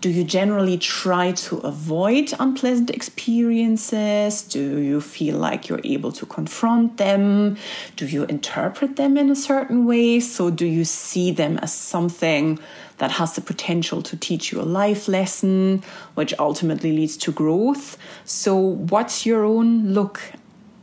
Do 0.00 0.08
you 0.08 0.24
generally 0.24 0.78
try 0.78 1.32
to 1.32 1.58
avoid 1.58 2.32
unpleasant 2.40 2.88
experiences? 2.88 4.42
Do 4.42 4.78
you 4.78 5.00
feel 5.00 5.36
like 5.36 5.68
you're 5.68 5.82
able 5.84 6.10
to 6.12 6.24
confront 6.24 6.96
them? 6.96 7.58
Do 7.96 8.06
you 8.06 8.24
interpret 8.24 8.96
them 8.96 9.18
in 9.18 9.30
a 9.30 9.36
certain 9.36 9.84
way? 9.84 10.20
So, 10.20 10.48
do 10.48 10.64
you 10.64 10.84
see 10.84 11.32
them 11.32 11.58
as 11.58 11.74
something 11.74 12.58
that 13.00 13.12
has 13.12 13.34
the 13.34 13.40
potential 13.40 14.02
to 14.02 14.16
teach 14.16 14.52
you 14.52 14.60
a 14.60 14.62
life 14.62 15.08
lesson, 15.08 15.82
which 16.14 16.34
ultimately 16.38 16.92
leads 16.92 17.16
to 17.16 17.32
growth. 17.32 17.96
So, 18.24 18.56
what's 18.56 19.24
your 19.26 19.44
own 19.44 19.92
look 19.94 20.20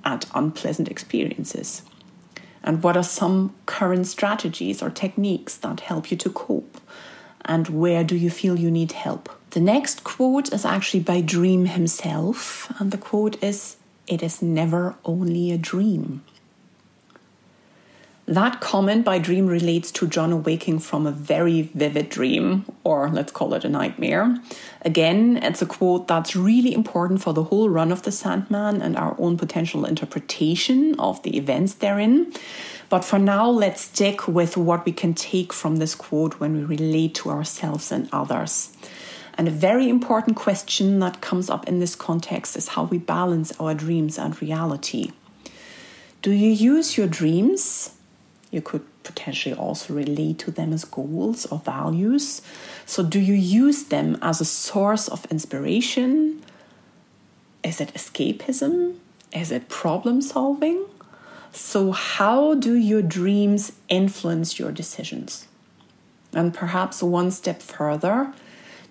at 0.04 0.26
unpleasant 0.34 0.90
experiences? 0.90 1.84
And 2.64 2.84
what 2.84 2.98
are 2.98 3.04
some 3.04 3.56
current 3.68 4.08
strategies 4.08 4.82
or 4.82 4.90
techniques 4.90 5.56
that 5.58 5.82
help 5.82 6.10
you 6.12 6.18
to 6.18 6.30
cope? 6.32 6.82
And 7.48 7.70
where 7.70 8.04
do 8.04 8.16
you 8.16 8.30
feel 8.30 8.60
you 8.60 8.70
need 8.70 8.92
help? 8.92 9.30
The 9.52 9.62
next 9.62 10.04
quote 10.04 10.52
is 10.54 10.66
actually 10.66 11.00
by 11.00 11.22
Dream 11.22 11.66
himself, 11.66 12.72
and 12.80 12.92
the 12.92 12.98
quote 12.98 13.42
is 13.42 13.78
It 14.06 14.22
is 14.22 14.42
never 14.42 14.96
only 15.06 15.52
a 15.52 15.58
dream. 15.58 16.24
That 18.28 18.60
comment 18.60 19.06
by 19.06 19.20
Dream 19.20 19.48
relates 19.48 19.90
to 19.94 20.06
John 20.06 20.34
awaking 20.34 20.80
from 20.80 21.08
a 21.08 21.14
very 21.14 21.62
vivid 21.62 22.10
dream, 22.10 22.66
or 22.84 23.10
let's 23.10 23.32
call 23.32 23.54
it 23.54 23.64
a 23.64 23.70
nightmare. 23.70 24.38
Again, 24.82 25.40
it's 25.42 25.62
a 25.62 25.66
quote 25.66 26.10
that's 26.10 26.36
really 26.36 26.74
important 26.74 27.22
for 27.22 27.34
the 27.34 27.46
whole 27.46 27.70
run 27.70 27.90
of 27.90 28.04
the 28.04 28.12
Sandman 28.12 28.82
and 28.82 28.98
our 28.98 29.16
own 29.18 29.38
potential 29.38 29.86
interpretation 29.86 31.00
of 31.00 31.24
the 31.24 31.38
events 31.38 31.76
therein. 31.76 32.34
But 32.90 33.04
for 33.04 33.20
now, 33.20 33.50
let's 33.50 33.82
stick 33.82 34.28
with 34.28 34.56
what 34.56 34.86
we 34.86 34.92
can 34.92 35.14
take 35.14 35.52
from 35.52 35.78
this 35.78 35.96
quote 35.96 36.40
when 36.40 36.54
we 36.54 36.64
relate 36.64 37.16
to 37.16 37.30
ourselves 37.30 37.92
and 37.92 38.08
others. 38.12 38.76
And 39.38 39.48
a 39.48 39.52
very 39.52 39.90
important 39.90 40.36
question 40.36 41.00
that 41.00 41.22
comes 41.22 41.50
up 41.50 41.68
in 41.68 41.80
this 41.80 41.96
context 41.96 42.56
is 42.56 42.70
how 42.70 42.84
we 42.86 42.98
balance 42.98 43.52
our 43.60 43.74
dreams 43.74 44.18
and 44.18 44.42
reality. 44.42 45.12
Do 46.22 46.32
you 46.32 46.50
use 46.50 46.98
your 46.98 47.08
dreams 47.08 47.92
you 48.52 48.62
could 48.62 48.86
potentially 49.04 49.56
also 49.56 49.94
relate 49.94 50.40
to 50.40 50.52
them 50.52 50.74
as 50.74 50.86
goals 50.86 51.46
or 51.48 51.60
values. 51.60 52.42
So, 52.86 53.04
do 53.04 53.20
you 53.20 53.34
use 53.34 53.86
them 53.86 54.18
as 54.22 54.42
a 54.42 54.46
source 54.46 55.08
of 55.08 55.26
inspiration? 55.32 56.44
Is 57.64 57.82
it 57.82 57.94
escapism? 57.94 58.96
Is 59.34 59.52
it 59.52 59.70
problem 59.70 60.22
solving? 60.22 60.86
So, 61.52 61.92
how 61.92 62.56
do 62.56 62.76
your 62.76 63.02
dreams 63.02 63.72
influence 63.90 64.60
your 64.60 64.72
decisions? 64.72 65.48
And 66.34 66.54
perhaps 66.54 67.02
one 67.02 67.32
step 67.32 67.62
further, 67.62 68.34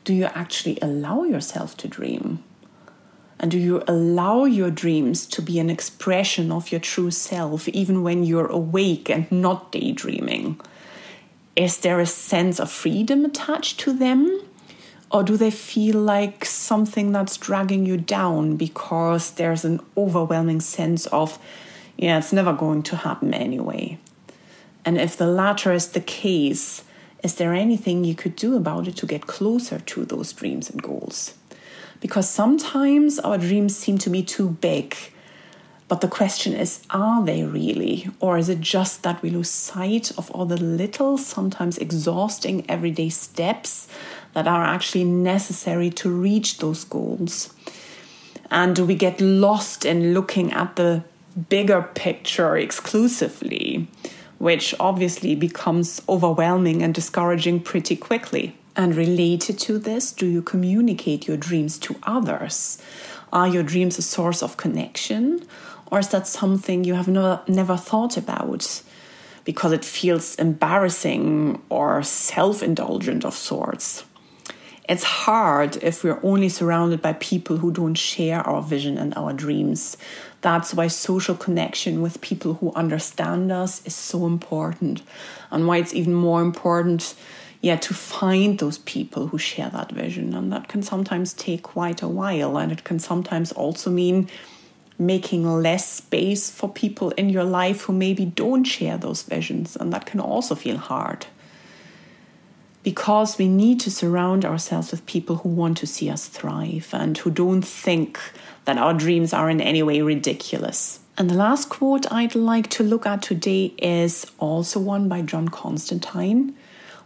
do 0.04 0.14
you 0.14 0.24
actually 0.26 0.78
allow 0.80 1.24
yourself 1.24 1.76
to 1.78 1.88
dream? 1.88 2.42
And 3.38 3.50
do 3.50 3.58
you 3.58 3.82
allow 3.86 4.44
your 4.44 4.70
dreams 4.70 5.26
to 5.26 5.42
be 5.42 5.58
an 5.58 5.68
expression 5.68 6.50
of 6.50 6.72
your 6.72 6.80
true 6.80 7.10
self, 7.10 7.68
even 7.68 8.02
when 8.02 8.24
you're 8.24 8.46
awake 8.46 9.10
and 9.10 9.30
not 9.30 9.72
daydreaming? 9.72 10.58
Is 11.54 11.78
there 11.78 12.00
a 12.00 12.06
sense 12.06 12.58
of 12.58 12.70
freedom 12.70 13.24
attached 13.24 13.78
to 13.80 13.92
them? 13.92 14.40
Or 15.10 15.22
do 15.22 15.36
they 15.36 15.50
feel 15.50 16.00
like 16.00 16.44
something 16.44 17.12
that's 17.12 17.36
dragging 17.36 17.86
you 17.86 17.96
down 17.96 18.56
because 18.56 19.32
there's 19.32 19.64
an 19.64 19.80
overwhelming 19.96 20.60
sense 20.60 21.06
of, 21.06 21.38
yeah, 21.96 22.18
it's 22.18 22.32
never 22.32 22.52
going 22.52 22.82
to 22.84 22.96
happen 22.96 23.34
anyway? 23.34 23.98
And 24.84 24.98
if 24.98 25.16
the 25.16 25.26
latter 25.26 25.72
is 25.72 25.88
the 25.88 26.00
case, 26.00 26.84
is 27.22 27.34
there 27.36 27.54
anything 27.54 28.04
you 28.04 28.14
could 28.14 28.36
do 28.36 28.56
about 28.56 28.86
it 28.86 28.96
to 28.96 29.06
get 29.06 29.26
closer 29.26 29.80
to 29.80 30.04
those 30.04 30.32
dreams 30.32 30.70
and 30.70 30.82
goals? 30.82 31.34
because 32.00 32.28
sometimes 32.28 33.18
our 33.18 33.38
dreams 33.38 33.76
seem 33.76 33.98
to 33.98 34.10
be 34.10 34.22
too 34.22 34.50
big. 34.50 34.96
But 35.88 36.00
the 36.00 36.08
question 36.08 36.52
is, 36.52 36.82
are 36.90 37.24
they 37.24 37.44
really? 37.44 38.08
Or 38.18 38.38
is 38.38 38.48
it 38.48 38.60
just 38.60 39.02
that 39.04 39.22
we 39.22 39.30
lose 39.30 39.50
sight 39.50 40.10
of 40.18 40.30
all 40.32 40.44
the 40.44 40.56
little, 40.56 41.16
sometimes 41.16 41.78
exhausting 41.78 42.68
everyday 42.68 43.08
steps 43.08 43.86
that 44.32 44.48
are 44.48 44.64
actually 44.64 45.04
necessary 45.04 45.90
to 45.90 46.10
reach 46.10 46.58
those 46.58 46.82
goals? 46.84 47.54
And 48.50 48.74
do 48.74 48.84
we 48.84 48.96
get 48.96 49.20
lost 49.20 49.84
in 49.84 50.12
looking 50.12 50.52
at 50.52 50.76
the 50.76 51.04
bigger 51.48 51.82
picture 51.94 52.56
exclusively, 52.56 53.88
which 54.38 54.74
obviously 54.80 55.34
becomes 55.34 56.02
overwhelming 56.08 56.82
and 56.82 56.94
discouraging 56.94 57.60
pretty 57.60 57.96
quickly? 57.96 58.56
And 58.74 58.94
related 58.94 59.58
to 59.60 59.78
this, 59.78 60.12
do 60.12 60.26
you 60.26 60.42
communicate 60.42 61.26
your 61.26 61.38
dreams 61.38 61.78
to 61.80 61.96
others? 62.02 62.78
Are 63.32 63.48
your 63.48 63.62
dreams 63.62 63.98
a 63.98 64.02
source 64.02 64.42
of 64.42 64.56
connection? 64.56 65.46
Or 65.90 65.98
is 65.98 66.08
that 66.08 66.26
something 66.26 66.84
you 66.84 66.94
have 66.94 67.08
never, 67.08 67.40
never 67.48 67.76
thought 67.76 68.16
about 68.16 68.82
because 69.44 69.72
it 69.72 69.84
feels 69.84 70.34
embarrassing 70.36 71.62
or 71.70 72.02
self 72.02 72.62
indulgent 72.62 73.24
of 73.24 73.34
sorts? 73.34 74.04
It's 74.88 75.02
hard 75.02 75.76
if 75.82 76.04
we're 76.04 76.20
only 76.22 76.48
surrounded 76.48 77.02
by 77.02 77.14
people 77.14 77.56
who 77.56 77.72
don't 77.72 77.96
share 77.96 78.40
our 78.40 78.62
vision 78.62 78.98
and 78.98 79.14
our 79.16 79.32
dreams. 79.32 79.96
That's 80.46 80.74
why 80.74 80.86
social 80.86 81.34
connection 81.34 82.02
with 82.02 82.20
people 82.20 82.54
who 82.54 82.72
understand 82.74 83.50
us 83.50 83.84
is 83.84 83.96
so 83.96 84.26
important, 84.26 85.02
and 85.50 85.66
why 85.66 85.78
it's 85.78 85.94
even 86.00 86.14
more 86.14 86.40
important 86.40 87.02
yeah, 87.62 87.76
to 87.76 87.94
find 87.94 88.58
those 88.58 88.78
people 88.78 89.26
who 89.26 89.38
share 89.38 89.70
that 89.70 89.90
vision. 89.90 90.34
And 90.34 90.52
that 90.52 90.68
can 90.68 90.82
sometimes 90.82 91.34
take 91.34 91.62
quite 91.62 92.00
a 92.00 92.08
while. 92.20 92.58
And 92.58 92.70
it 92.70 92.84
can 92.84 92.98
sometimes 93.00 93.50
also 93.52 93.90
mean 93.90 94.28
making 94.98 95.42
less 95.62 95.90
space 95.90 96.50
for 96.50 96.68
people 96.68 97.10
in 97.12 97.28
your 97.28 97.44
life 97.44 97.82
who 97.82 97.92
maybe 97.92 98.24
don't 98.24 98.64
share 98.64 98.98
those 98.98 99.22
visions. 99.24 99.76
And 99.76 99.92
that 99.92 100.06
can 100.06 100.20
also 100.20 100.54
feel 100.54 100.76
hard. 100.76 101.26
Because 102.86 103.36
we 103.36 103.48
need 103.48 103.80
to 103.80 103.90
surround 103.90 104.44
ourselves 104.44 104.92
with 104.92 105.04
people 105.06 105.36
who 105.38 105.48
want 105.48 105.76
to 105.78 105.88
see 105.88 106.08
us 106.08 106.28
thrive 106.28 106.88
and 106.92 107.18
who 107.18 107.32
don't 107.32 107.62
think 107.62 108.20
that 108.64 108.78
our 108.78 108.94
dreams 108.94 109.32
are 109.32 109.50
in 109.50 109.60
any 109.60 109.82
way 109.82 110.02
ridiculous. 110.02 111.00
And 111.18 111.28
the 111.28 111.34
last 111.34 111.68
quote 111.68 112.10
I'd 112.12 112.36
like 112.36 112.70
to 112.70 112.84
look 112.84 113.04
at 113.04 113.22
today 113.22 113.74
is 113.78 114.24
also 114.38 114.78
one 114.78 115.08
by 115.08 115.22
John 115.22 115.48
Constantine 115.48 116.54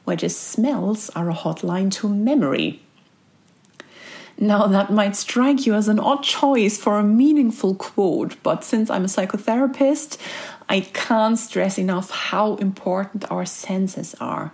which 0.05 0.25
is 0.25 0.37
smells 0.37 1.09
are 1.11 1.31
a 1.31 1.35
hotline 1.35 1.91
to 1.93 2.09
memory. 2.09 2.83
Now, 4.39 4.67
that 4.67 4.91
might 4.91 5.17
strike 5.17 5.67
you 5.67 5.75
as 5.75 5.87
an 5.87 6.01
odd 6.01 6.23
choice 6.23 6.79
for 6.79 6.99
a 6.99 7.05
meaningful 7.05 7.75
quote, 7.75 8.43
but 8.43 8.65
since 8.65 8.89
I'm 8.89 9.05
a 9.05 9.09
psychotherapist, 9.09 10.17
I 10.71 10.81
can't 10.81 11.37
stress 11.37 11.79
enough 11.79 12.11
how 12.11 12.55
important 12.57 13.29
our 13.29 13.45
senses 13.45 14.15
are. 14.21 14.53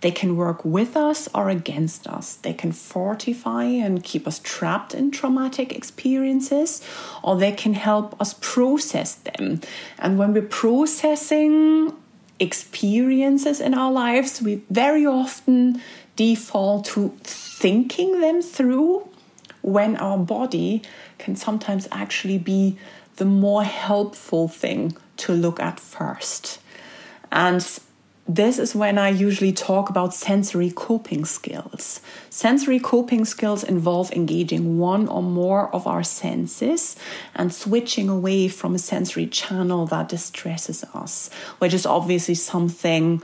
They 0.00 0.10
can 0.10 0.34
work 0.34 0.64
with 0.64 0.96
us 0.96 1.28
or 1.34 1.50
against 1.50 2.06
us. 2.06 2.36
They 2.36 2.54
can 2.54 2.72
fortify 2.72 3.64
and 3.64 4.02
keep 4.02 4.26
us 4.26 4.40
trapped 4.42 4.94
in 4.94 5.10
traumatic 5.10 5.74
experiences, 5.74 6.82
or 7.22 7.36
they 7.36 7.52
can 7.52 7.74
help 7.74 8.18
us 8.18 8.34
process 8.40 9.14
them. 9.14 9.60
And 9.98 10.18
when 10.18 10.32
we're 10.32 10.40
processing 10.40 11.92
experiences 12.40 13.60
in 13.60 13.74
our 13.74 13.92
lives, 13.92 14.40
we 14.40 14.62
very 14.70 15.04
often 15.04 15.82
default 16.16 16.86
to 16.86 17.12
thinking 17.24 18.22
them 18.22 18.40
through 18.40 19.06
when 19.60 19.96
our 19.96 20.16
body 20.16 20.80
can 21.18 21.36
sometimes 21.36 21.86
actually 21.92 22.38
be 22.38 22.78
the 23.18 23.24
more 23.24 23.64
helpful 23.64 24.48
thing 24.48 24.96
to 25.18 25.32
look 25.32 25.60
at 25.60 25.78
first. 25.78 26.60
And 27.30 27.60
this 28.28 28.58
is 28.58 28.74
when 28.74 28.98
I 28.98 29.08
usually 29.08 29.52
talk 29.52 29.88
about 29.88 30.14
sensory 30.14 30.70
coping 30.74 31.24
skills. 31.24 32.00
Sensory 32.30 32.78
coping 32.78 33.24
skills 33.24 33.64
involve 33.64 34.12
engaging 34.12 34.78
one 34.78 35.08
or 35.08 35.22
more 35.22 35.74
of 35.74 35.86
our 35.86 36.02
senses 36.02 36.94
and 37.34 37.52
switching 37.52 38.08
away 38.08 38.48
from 38.48 38.74
a 38.74 38.78
sensory 38.78 39.26
channel 39.26 39.86
that 39.86 40.10
distresses 40.10 40.84
us, 40.94 41.30
which 41.58 41.74
is 41.74 41.86
obviously 41.86 42.34
something. 42.34 43.22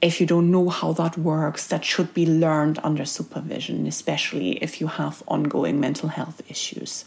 If 0.00 0.20
you 0.20 0.26
don't 0.26 0.50
know 0.50 0.68
how 0.68 0.92
that 0.92 1.18
works, 1.18 1.66
that 1.66 1.84
should 1.84 2.14
be 2.14 2.26
learned 2.26 2.78
under 2.84 3.04
supervision, 3.04 3.86
especially 3.86 4.62
if 4.62 4.80
you 4.80 4.86
have 4.86 5.22
ongoing 5.26 5.80
mental 5.80 6.10
health 6.10 6.42
issues. 6.48 7.04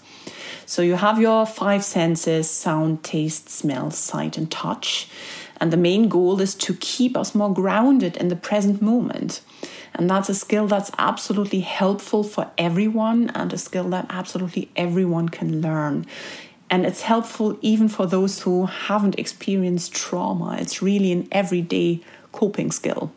So, 0.69 0.81
you 0.81 0.95
have 0.95 1.17
your 1.21 1.45
five 1.45 1.81
senses 1.85 2.49
sound, 2.49 3.01
taste, 3.01 3.49
smell, 3.49 3.89
sight, 3.89 4.37
and 4.37 4.51
touch. 4.51 5.07
And 5.61 5.71
the 5.71 5.77
main 5.77 6.09
goal 6.09 6.41
is 6.41 6.55
to 6.55 6.73
keep 6.73 7.15
us 7.15 7.33
more 7.33 7.53
grounded 7.53 8.17
in 8.17 8.27
the 8.27 8.35
present 8.35 8.81
moment. 8.81 9.39
And 9.95 10.09
that's 10.09 10.27
a 10.27 10.35
skill 10.35 10.67
that's 10.67 10.91
absolutely 10.97 11.61
helpful 11.61 12.21
for 12.21 12.51
everyone 12.57 13.29
and 13.29 13.53
a 13.53 13.57
skill 13.57 13.89
that 13.91 14.07
absolutely 14.09 14.69
everyone 14.75 15.29
can 15.29 15.61
learn. 15.61 16.05
And 16.69 16.85
it's 16.85 17.03
helpful 17.03 17.57
even 17.61 17.87
for 17.87 18.05
those 18.05 18.41
who 18.41 18.65
haven't 18.65 19.17
experienced 19.17 19.95
trauma. 19.95 20.57
It's 20.59 20.81
really 20.81 21.13
an 21.13 21.29
everyday 21.31 22.01
coping 22.33 22.73
skill. 22.73 23.13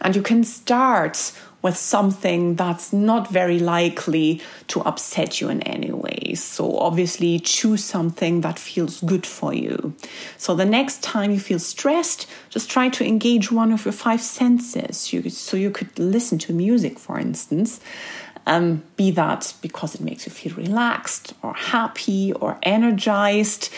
And 0.00 0.16
you 0.16 0.22
can 0.22 0.42
start 0.42 1.32
with 1.64 1.78
something 1.78 2.56
that's 2.56 2.92
not 2.92 3.30
very 3.30 3.58
likely 3.58 4.38
to 4.68 4.82
upset 4.82 5.40
you 5.40 5.48
in 5.48 5.62
any 5.62 5.90
way. 5.90 6.34
So, 6.34 6.76
obviously, 6.76 7.38
choose 7.38 7.82
something 7.82 8.42
that 8.42 8.58
feels 8.58 9.00
good 9.00 9.26
for 9.26 9.54
you. 9.54 9.94
So, 10.36 10.54
the 10.54 10.66
next 10.66 11.02
time 11.02 11.30
you 11.30 11.40
feel 11.40 11.58
stressed, 11.58 12.26
just 12.50 12.70
try 12.70 12.90
to 12.90 13.04
engage 13.04 13.50
one 13.50 13.72
of 13.72 13.86
your 13.86 13.92
five 13.92 14.20
senses. 14.20 15.10
You, 15.10 15.30
so, 15.30 15.56
you 15.56 15.70
could 15.70 15.98
listen 15.98 16.38
to 16.40 16.52
music, 16.52 16.98
for 16.98 17.18
instance. 17.18 17.80
Um, 18.46 18.82
be 18.96 19.10
that 19.12 19.54
because 19.62 19.94
it 19.94 20.02
makes 20.02 20.26
you 20.26 20.32
feel 20.32 20.54
relaxed 20.56 21.32
or 21.40 21.54
happy 21.54 22.34
or 22.34 22.58
energized. 22.62 23.70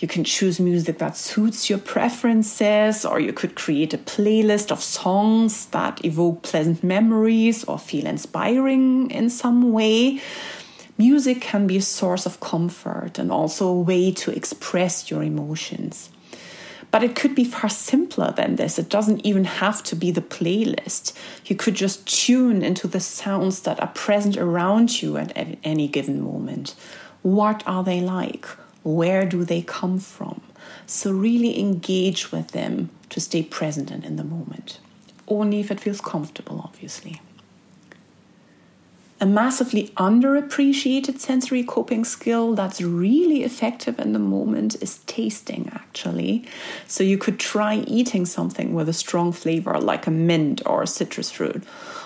You 0.00 0.08
can 0.08 0.24
choose 0.24 0.58
music 0.58 0.96
that 0.98 1.14
suits 1.14 1.68
your 1.68 1.78
preferences, 1.78 3.04
or 3.04 3.20
you 3.20 3.34
could 3.34 3.54
create 3.54 3.92
a 3.92 3.98
playlist 3.98 4.72
of 4.72 4.82
songs 4.82 5.66
that 5.66 6.02
evoke 6.06 6.40
pleasant 6.40 6.82
memories 6.82 7.64
or 7.64 7.78
feel 7.78 8.06
inspiring 8.06 9.10
in 9.10 9.28
some 9.28 9.72
way. 9.72 10.22
Music 10.96 11.42
can 11.42 11.66
be 11.66 11.76
a 11.76 11.82
source 11.82 12.24
of 12.24 12.40
comfort 12.40 13.18
and 13.18 13.30
also 13.30 13.68
a 13.68 13.80
way 13.80 14.10
to 14.12 14.30
express 14.30 15.10
your 15.10 15.22
emotions. 15.22 16.08
But 16.90 17.04
it 17.04 17.14
could 17.14 17.34
be 17.34 17.44
far 17.44 17.68
simpler 17.68 18.32
than 18.32 18.56
this. 18.56 18.78
It 18.78 18.88
doesn't 18.88 19.24
even 19.24 19.44
have 19.44 19.82
to 19.84 19.94
be 19.94 20.10
the 20.10 20.22
playlist. 20.22 21.12
You 21.44 21.56
could 21.56 21.74
just 21.74 22.06
tune 22.06 22.62
into 22.62 22.88
the 22.88 23.00
sounds 23.00 23.60
that 23.62 23.78
are 23.80 23.88
present 23.88 24.38
around 24.38 25.02
you 25.02 25.18
at 25.18 25.36
any 25.62 25.88
given 25.88 26.22
moment. 26.22 26.74
What 27.20 27.62
are 27.66 27.84
they 27.84 28.00
like? 28.00 28.46
Where 28.82 29.26
do 29.26 29.44
they 29.44 29.62
come 29.62 29.98
from? 29.98 30.40
So, 30.86 31.12
really 31.12 31.58
engage 31.58 32.32
with 32.32 32.48
them 32.48 32.90
to 33.10 33.20
stay 33.20 33.42
present 33.42 33.90
and 33.90 34.04
in 34.04 34.16
the 34.16 34.24
moment. 34.24 34.78
Only 35.28 35.60
if 35.60 35.70
it 35.70 35.80
feels 35.80 36.00
comfortable, 36.00 36.60
obviously. 36.64 37.20
A 39.22 39.26
massively 39.26 39.88
underappreciated 39.98 41.18
sensory 41.18 41.62
coping 41.62 42.06
skill 42.06 42.54
that's 42.54 42.80
really 42.80 43.44
effective 43.44 43.98
in 43.98 44.14
the 44.14 44.18
moment 44.18 44.82
is 44.82 45.00
tasting, 45.00 45.70
actually. 45.74 46.46
So 46.86 47.04
you 47.04 47.18
could 47.18 47.38
try 47.38 47.84
eating 47.86 48.24
something 48.24 48.72
with 48.72 48.88
a 48.88 48.94
strong 48.94 49.32
flavor 49.32 49.78
like 49.78 50.06
a 50.06 50.10
mint 50.10 50.62
or 50.64 50.82
a 50.82 50.86
citrus 50.86 51.30
fruit. 51.30 51.62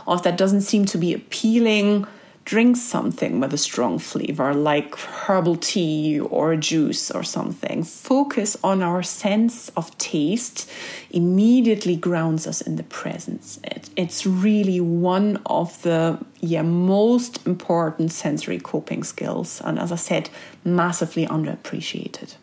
Or 0.07 0.17
if 0.17 0.25
that 0.25 0.37
doesn't 0.37 0.63
seem 0.63 0.87
to 0.87 0.99
be 0.99 1.15
appealing, 1.15 2.05
drink 2.45 2.77
something 2.77 3.41
with 3.41 3.55
a 3.55 3.59
strong 3.59 3.99
flavor 3.99 4.53
like 4.53 4.95
herbal 4.97 5.57
tea 5.57 6.21
or 6.21 6.57
juice 6.57 7.11
or 7.11 7.23
something. 7.23 7.83
Focus 7.83 8.57
on 8.63 8.83
our 8.83 9.03
sense 9.03 9.71
of 9.71 9.97
taste 9.97 10.71
immediately 11.11 11.97
grounds 11.97 12.47
us 12.47 12.61
in 12.61 12.77
the 12.77 12.83
presence. 12.83 13.59
It, 13.65 13.89
it's 13.97 14.27
really 14.27 14.81
one 14.81 15.41
of 15.47 15.81
the 15.83 16.19
yeah, 16.41 16.63
most 16.63 17.47
important 17.47 18.13
sensory 18.13 18.59
coping 18.59 19.05
skills, 19.05 19.63
and 19.65 19.79
as 19.79 19.91
I 19.91 19.97
said, 19.97 20.29
massively 20.65 21.27
underappreciated. 21.27 22.35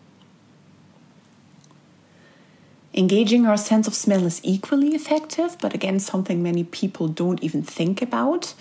Engaging 2.93 3.45
our 3.45 3.55
sense 3.55 3.87
of 3.87 3.93
smell 3.93 4.25
is 4.25 4.41
equally 4.43 4.95
effective, 4.95 5.55
but 5.61 5.73
again, 5.73 5.99
something 5.99 6.43
many 6.43 6.63
people 6.63 7.07
don't 7.07 7.41
even 7.43 7.61
think 7.61 8.01
about. 8.01 8.53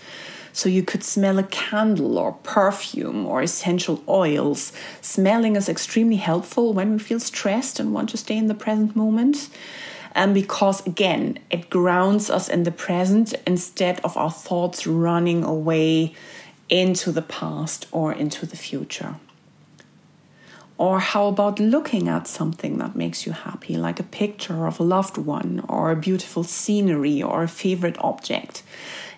So 0.52 0.68
you 0.68 0.82
could 0.82 1.04
smell 1.04 1.38
a 1.38 1.44
candle 1.44 2.18
or 2.18 2.32
perfume 2.32 3.26
or 3.26 3.42
essential 3.42 4.02
oils. 4.08 4.72
Smelling 5.00 5.56
is 5.56 5.68
extremely 5.68 6.16
helpful 6.16 6.72
when 6.72 6.92
we 6.92 6.98
feel 6.98 7.20
stressed 7.20 7.78
and 7.78 7.92
want 7.92 8.10
to 8.10 8.16
stay 8.16 8.36
in 8.36 8.48
the 8.48 8.54
present 8.54 8.96
moment. 8.96 9.48
And 10.12 10.34
because 10.34 10.84
again, 10.86 11.38
it 11.50 11.70
grounds 11.70 12.30
us 12.30 12.48
in 12.48 12.64
the 12.64 12.72
present 12.72 13.34
instead 13.46 14.00
of 14.00 14.16
our 14.16 14.30
thoughts 14.30 14.86
running 14.86 15.44
away 15.44 16.14
into 16.68 17.12
the 17.12 17.22
past 17.22 17.86
or 17.92 18.12
into 18.12 18.46
the 18.46 18.56
future. 18.56 19.16
Or 20.78 20.98
how 20.98 21.26
about 21.26 21.60
looking 21.60 22.08
at 22.08 22.26
something 22.26 22.78
that 22.78 22.96
makes 22.96 23.26
you 23.26 23.32
happy, 23.32 23.76
like 23.76 24.00
a 24.00 24.02
picture 24.04 24.66
of 24.66 24.80
a 24.80 24.82
loved 24.82 25.18
one, 25.18 25.62
or 25.68 25.90
a 25.90 25.96
beautiful 25.96 26.42
scenery, 26.42 27.22
or 27.22 27.42
a 27.42 27.48
favorite 27.48 27.96
object? 27.98 28.62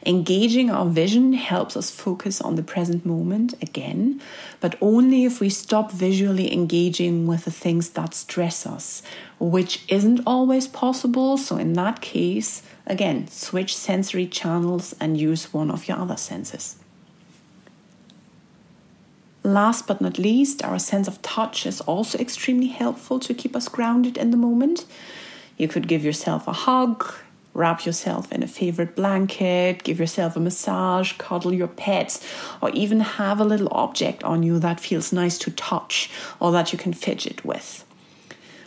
Engaging 0.04 0.68
our 0.68 0.86
vision 0.86 1.32
helps 1.32 1.76
us 1.76 1.90
focus 1.90 2.40
on 2.40 2.56
the 2.56 2.62
present 2.62 3.06
moment 3.06 3.54
again, 3.62 4.20
but 4.58 4.76
only 4.80 5.24
if 5.24 5.38
we 5.38 5.48
stop 5.48 5.92
visually 5.92 6.52
engaging 6.52 7.24
with 7.24 7.44
the 7.44 7.52
things 7.52 7.90
that 7.90 8.12
stress 8.12 8.66
us, 8.66 9.02
which 9.38 9.84
isn't 9.86 10.20
always 10.26 10.66
possible. 10.66 11.36
So, 11.36 11.56
in 11.56 11.74
that 11.74 12.00
case, 12.00 12.64
again, 12.84 13.28
switch 13.28 13.76
sensory 13.76 14.26
channels 14.26 14.92
and 15.00 15.20
use 15.20 15.52
one 15.52 15.70
of 15.70 15.86
your 15.86 15.98
other 15.98 16.16
senses. 16.16 16.76
Last 19.44 19.86
but 19.86 20.00
not 20.00 20.18
least, 20.18 20.64
our 20.64 20.80
sense 20.80 21.06
of 21.06 21.22
touch 21.22 21.64
is 21.64 21.80
also 21.82 22.18
extremely 22.18 22.68
helpful 22.68 23.20
to 23.20 23.34
keep 23.34 23.54
us 23.54 23.68
grounded 23.68 24.16
in 24.16 24.32
the 24.32 24.36
moment. 24.36 24.84
You 25.56 25.68
could 25.68 25.86
give 25.86 26.04
yourself 26.04 26.48
a 26.48 26.52
hug, 26.52 27.04
wrap 27.54 27.84
yourself 27.84 28.32
in 28.32 28.42
a 28.42 28.46
favorite 28.46 28.96
blanket, 28.96 29.82
give 29.82 29.98
yourself 29.98 30.36
a 30.36 30.40
massage, 30.40 31.12
cuddle 31.18 31.52
your 31.52 31.68
pets, 31.68 32.26
or 32.60 32.70
even 32.70 33.00
have 33.00 33.40
a 33.40 33.44
little 33.44 33.68
object 33.72 34.24
on 34.24 34.42
you 34.42 34.58
that 34.58 34.80
feels 34.80 35.12
nice 35.12 35.38
to 35.38 35.50
touch 35.50 36.10
or 36.40 36.52
that 36.52 36.72
you 36.72 36.78
can 36.78 36.92
fidget 36.92 37.44
with. 37.44 37.84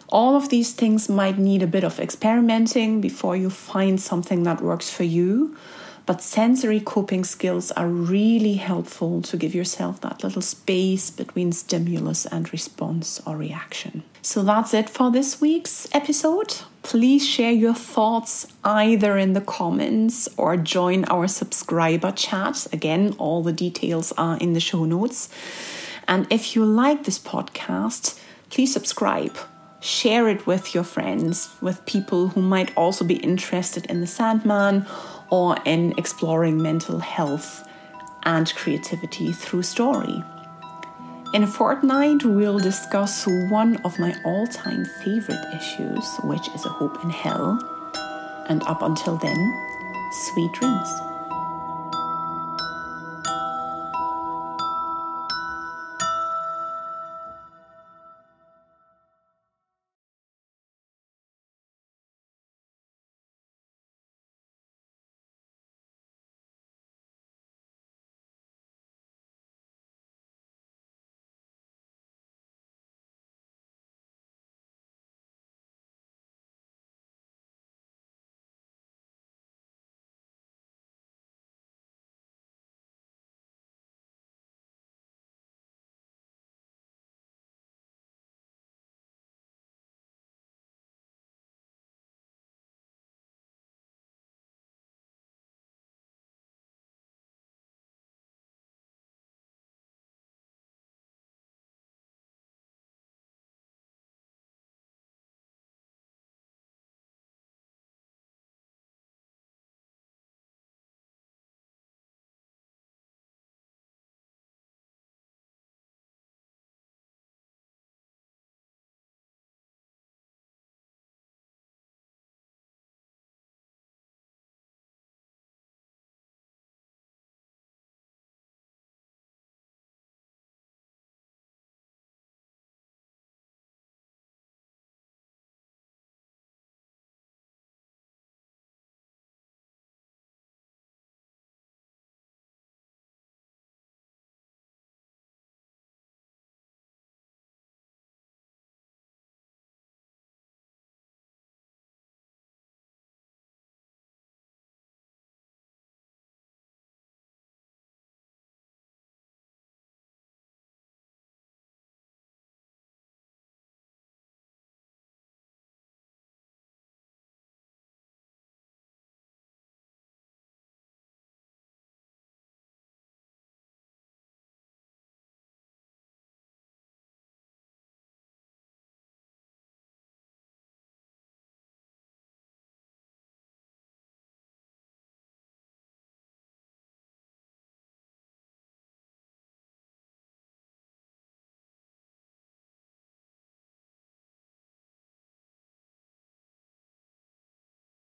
All 0.10 0.36
of 0.36 0.50
these 0.50 0.72
things 0.72 1.10
might 1.10 1.40
need 1.40 1.64
a 1.64 1.68
bit 1.68 1.84
of 1.84 2.00
experimenting 2.00 3.02
before 3.02 3.36
you 3.36 3.50
find 3.50 4.00
something 4.00 4.44
that 4.44 4.62
works 4.62 4.90
for 4.90 5.04
you. 5.04 5.58
But 6.06 6.22
sensory 6.22 6.80
coping 6.80 7.24
skills 7.24 7.72
are 7.72 7.88
really 7.88 8.56
helpful 8.56 9.24
to 9.24 9.38
give 9.38 9.56
yourself 9.56 10.02
that 10.02 10.24
little 10.24 10.42
space 10.42 11.10
between 11.10 11.52
stimulus 11.52 12.28
and 12.28 12.52
response 12.52 13.20
or 13.26 13.36
reaction. 13.36 14.04
So 14.22 14.44
that's 14.44 14.74
it 14.74 14.88
for 14.88 15.12
this 15.12 15.42
week's 15.42 15.88
episode. 15.94 16.54
Please 16.84 17.28
share 17.28 17.52
your 17.52 17.74
thoughts 17.74 18.46
either 18.64 19.18
in 19.18 19.34
the 19.34 19.42
comments 19.42 20.30
or 20.38 20.58
join 20.58 21.06
our 21.06 21.28
subscriber 21.28 22.12
chat. 22.12 22.68
Again, 22.72 23.16
all 23.18 23.42
the 23.42 23.54
details 23.54 24.12
are 24.12 24.38
in 24.38 24.54
the 24.54 24.60
show 24.60 24.86
notes. 24.86 25.30
And 26.08 26.28
if 26.30 26.56
you 26.56 26.64
like 26.66 27.04
this 27.04 27.18
podcast, 27.18 28.20
please 28.52 28.72
subscribe 28.72 29.36
share 29.86 30.28
it 30.28 30.48
with 30.48 30.74
your 30.74 30.84
friends, 30.84 31.50
with 31.62 31.86
people 31.86 32.30
who 32.30 32.42
might 32.42 32.76
also 32.76 33.06
be 33.06 33.18
interested 33.18 33.86
in 33.86 34.02
the 34.02 34.08
Sandman 34.08 34.84
or 35.30 35.58
in 35.66 35.94
exploring 35.98 36.62
mental 36.62 37.00
health 37.00 37.68
and 38.24 38.54
creativity 38.56 39.32
through 39.32 39.64
story. 39.64 40.24
In 41.34 41.44
a 41.44 41.48
fortnight, 41.48 42.24
we'll 42.24 42.60
discuss 42.60 43.26
one 43.50 43.78
of 43.84 44.00
my 44.00 44.16
all 44.24 44.48
time 44.48 44.86
favorite 45.04 45.46
issues, 45.56 46.06
which 46.24 46.48
is 46.56 46.66
A 46.66 46.70
Hope 46.70 47.04
in 47.04 47.10
Hell. 47.10 47.60
And 48.48 48.64
up 48.64 48.82
until 48.82 49.18
then, 49.18 49.54
sweet 50.12 50.52
dreams. 50.54 51.15